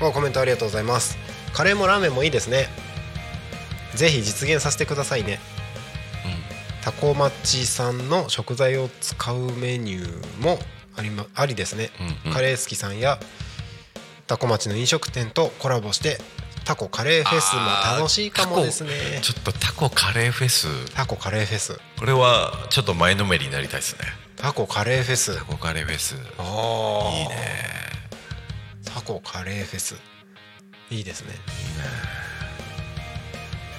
[0.00, 1.16] おコメントありがとうございます。
[1.52, 2.68] カレーもラーメンもいいですね。
[3.94, 5.38] ぜひ実現させてくださいね。
[6.82, 10.58] タコ町さんの食材を使うメニューも
[10.96, 11.90] あり,、ま、ありですね、
[12.24, 12.34] うんうん。
[12.34, 13.18] カレー好きさんや
[14.26, 16.18] タコ町の飲食店とコラボして
[16.64, 18.90] タコカレーフェスも楽しいかもですね。
[19.20, 20.68] ちょっとタコカレーフェス。
[20.94, 21.78] タコカレーフェス。
[21.98, 24.06] これはちょっと前のめりになりたいですね。
[24.36, 25.36] タコカレーフェス。
[25.36, 26.16] タコカレーフェス。
[26.38, 27.36] ああいいね。
[28.84, 29.96] タコカレーフェス。
[30.90, 31.34] いいですね。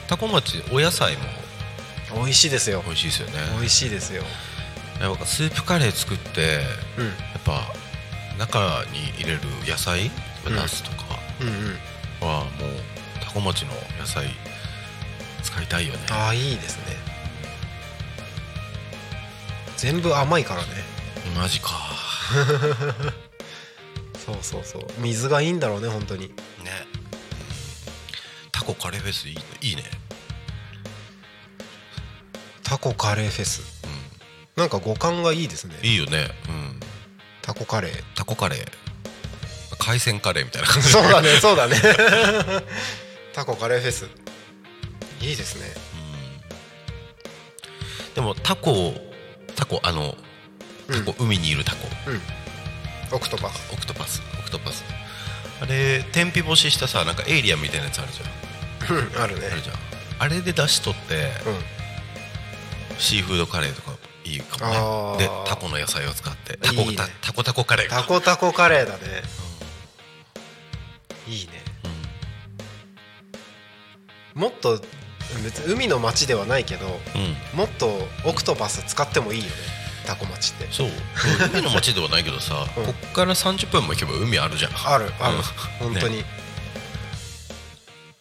[0.08, 1.24] タコ町お野菜も。
[2.16, 2.84] 美味しいですよ。
[2.86, 3.34] 美味しいですよね。
[3.58, 4.24] 美味しいですよ
[5.08, 6.60] 僕スープカレー作って
[6.98, 7.06] うん。
[7.08, 7.74] やっぱ
[8.38, 10.12] 中に入れる野菜
[10.46, 10.56] うん。
[10.56, 11.20] ナスとか
[12.26, 12.50] はもう
[13.24, 14.28] タコ町の野菜
[15.42, 16.00] 使いたいよね。
[16.10, 16.96] ああいいですね。
[19.78, 20.68] 全部甘いからね。
[21.36, 21.70] マジか。
[24.26, 24.88] そうそうそう。
[25.00, 26.28] 水がいいんだろうね本当に。
[26.28, 26.34] ね。
[28.52, 29.84] タコカレーフェスいいいいね。
[32.64, 33.62] タコカレーフェス。
[33.62, 33.73] う
[34.56, 35.76] なんか五感がいいですね。
[35.82, 36.28] んいいよね。
[36.48, 36.80] うん。
[37.42, 38.04] タコカレー。
[38.16, 38.84] タコカレー。
[39.80, 40.90] 海鮮カレーみたいな感じ。
[40.90, 41.76] そうだね そうだね。
[43.34, 44.08] タコカレーフェス。
[45.22, 45.74] いいですね。
[48.14, 48.94] でもタコ
[49.56, 50.16] タコあの
[50.88, 51.88] タコ、海にいるタコ。
[52.08, 52.22] うん。
[53.12, 54.84] octopus。octopus。octopus。
[55.62, 58.98] あれ天日干ししたさなんかエイリアンみたいなやつあるじゃん。
[58.98, 59.48] うんあるね。
[59.52, 59.76] あるじゃん。
[60.20, 63.00] あれで出し取ってうん。
[63.00, 63.93] シーフードカレーとか
[64.26, 65.26] いいかもね。
[65.26, 66.96] でタコの野菜を使ってタコいいね。
[66.96, 67.90] タタコタコカレー。
[67.90, 69.00] タコタコカレーだね。
[71.28, 71.64] いいね。
[74.34, 74.80] もっと
[75.44, 77.88] 別に海の町ではないけどうん、うん、もっと
[78.26, 79.52] オクトパス使ってもいいよね。
[80.06, 80.68] タコ町って。
[80.72, 80.90] そう。
[81.54, 82.86] 海の町ではないけどさ、 うん。
[82.86, 84.72] こっから30分も行けば海あるじゃん。
[84.76, 85.36] あるある。
[85.36, 85.94] うん。
[85.94, 86.26] 本当に、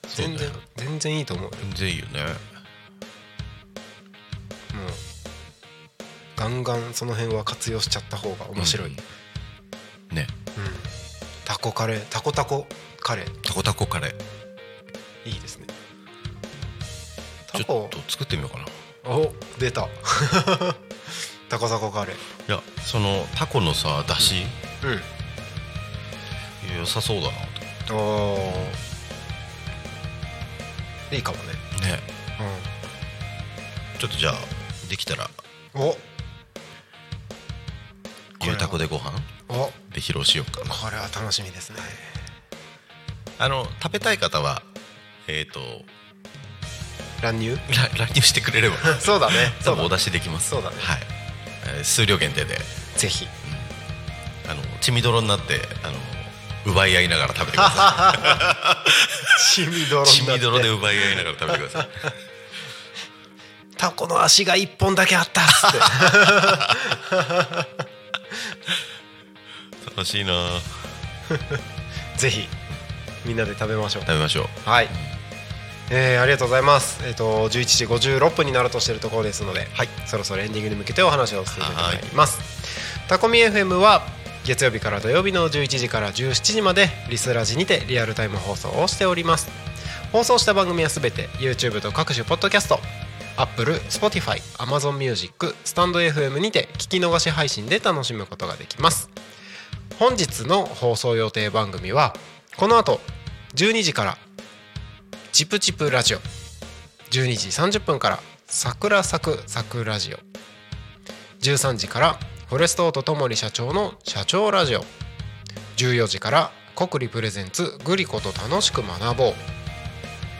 [0.06, 0.38] そうだよ。
[0.38, 1.50] 全然全然いいと思うよ。
[1.60, 2.51] 全然いいよね
[6.42, 8.90] ガンガンその辺は活用しちゃった方が面白い、う
[10.12, 10.16] ん。
[10.16, 10.26] ね。
[11.44, 12.04] タコカレー。
[12.06, 12.66] タコタコ
[13.00, 13.40] カレー。
[13.42, 15.30] タコタコカレー。
[15.30, 15.68] いいですね。
[17.54, 19.14] ちょっと作ってみようかな。
[19.14, 19.86] お出た。
[21.48, 22.16] タコタコカレー。
[22.48, 24.44] いやそのタコのさだし、
[24.82, 26.78] うん。
[26.80, 28.68] 良さそうだなおお
[31.12, 31.52] いいかもね。
[31.82, 32.00] ね。
[34.00, 34.34] ちょっとじゃあ
[34.88, 35.30] できたら。
[35.74, 35.96] うんお
[38.72, 39.12] 牛タコでご飯？
[39.48, 39.70] お。
[39.94, 40.64] で披露しようか。
[40.64, 41.78] なこれは楽しみですね。
[43.38, 44.62] あの食べたい方は
[45.28, 45.60] えっ、と
[47.22, 47.56] 乱入？
[47.56, 47.60] ら
[47.98, 48.76] 乱入してくれれば。
[49.00, 49.52] そうだね。
[49.64, 50.50] 多分お出しできます。
[50.50, 50.76] そうだね。
[50.80, 50.98] はい、
[51.76, 52.58] えー数量限定で。
[52.96, 53.26] ぜひ。
[54.48, 55.94] あの血みどろになってあの
[56.66, 58.84] 奪い合いながら食べてくださ
[59.54, 61.88] 血みどろい血みどろで奪い合いながら食べてください。
[63.76, 65.78] タコの足が一本だけあったっつって
[69.96, 70.32] 楽しいな。
[72.16, 72.48] ぜひ
[73.24, 74.02] みんなで食べましょう。
[74.02, 74.68] 食べましょう。
[74.68, 74.88] はい、
[75.90, 77.00] えーありがとうございます。
[77.04, 79.88] えっ、と11時56分になろうとしているところですので、はい。
[80.06, 82.40] そろそろエンディングに向けてお話を進めてまいります。
[83.08, 84.02] タコミ FM は
[84.44, 89.48] 月曜日から土曜日の11時から17時までリスラジにてリアルタイム放送をしております。
[90.12, 92.80] 放送した番組はすべて YouTube と各種ポッドキャスト
[93.36, 99.08] Apple、Spotify、Amazon Music、スタンド FM にて聞き逃し配信で楽しむことができます
[99.98, 102.14] 本日の放送予定番組は
[102.56, 103.00] この後
[103.54, 104.18] 12時から
[105.32, 106.18] チプチプラジオ。
[107.10, 110.18] 12時30分から桜咲く桜ラジオ。
[111.40, 112.18] 13時から
[112.48, 114.84] フォレストオートともり社長の社長ラジオ。
[115.76, 119.34] 14時から国立プレゼンツグリコと楽しく学ぼう。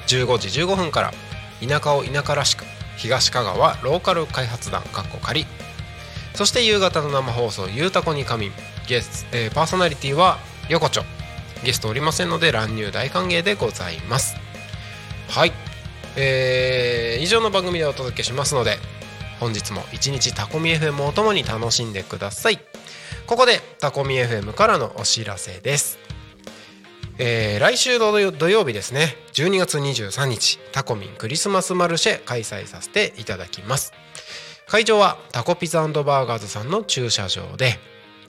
[0.08, 1.12] 15時15分から
[1.66, 2.64] 田舎を田舎らしく
[2.96, 5.46] 東香川ローカル開発団かっこ仮。
[6.34, 8.52] そして夕方の生放送「ゆうたこに仮眠」
[8.86, 11.02] ゲス、えーパーソナリティは横丁。
[11.64, 14.36] ゲストおりませんので乱入大歓迎でございます。
[15.28, 15.52] はい、
[16.16, 18.78] えー以上の番組でお届けしますので
[19.38, 22.58] 本日も一日タコミ FM をともに楽しんでください。
[23.26, 25.98] ここでタコミ FM からのお知らせです。
[27.18, 29.16] えー来週の土曜土曜日ですね。
[29.34, 33.92] 12月23日タコミンクリスマスマルシェ開催させていただきます。
[34.66, 37.78] 会場はタコピザバーガーズさんの駐車場で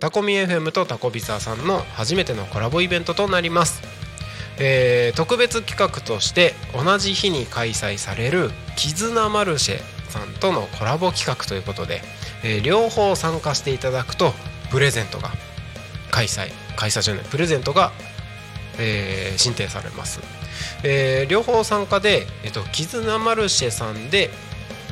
[0.04, 3.82] タコミ FM とタコピザさんの初めてのコラボイベントとなります、
[4.60, 9.80] えー特別企画として同じ日に開催される絆マルシェ
[10.10, 12.02] さんとのコラボ企画ということで、
[12.44, 14.34] えー両方参加していただくと
[14.72, 15.30] プレゼントが
[16.12, 17.94] 開催開催じゃないプレゼントが、
[18.80, 20.20] えー申請されます、
[20.84, 24.32] えー両方参加で、えっと絆マルシェさんで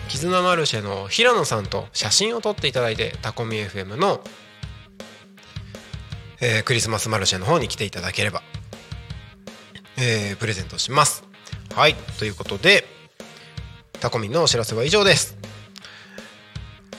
[0.07, 4.21] 絆マルシェの平野さんと写真を撮っていただいてタコミ FM の、
[6.41, 8.41] えークリスマスマルシェの方に来ていただければ、
[9.97, 11.23] えープレゼントします。
[11.75, 12.85] はいということで
[13.99, 15.37] タコミンのお知らせは以上です。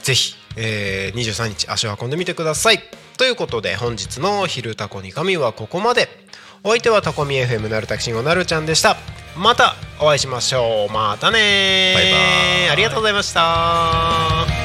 [0.01, 2.79] ぜひ、えー23日足を運んでみてください。
[3.17, 6.23] ということで本日の「昼タコに神」はここまで。
[6.65, 8.95] お相手はタコミ FM なるたきしんごなるちゃんでした。
[9.35, 10.93] またお会いしましょう。
[10.93, 12.69] またねバイバーイ。
[12.69, 14.62] ありがとうございました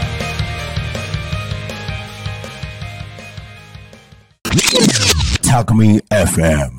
[5.42, 6.70] タコミ FM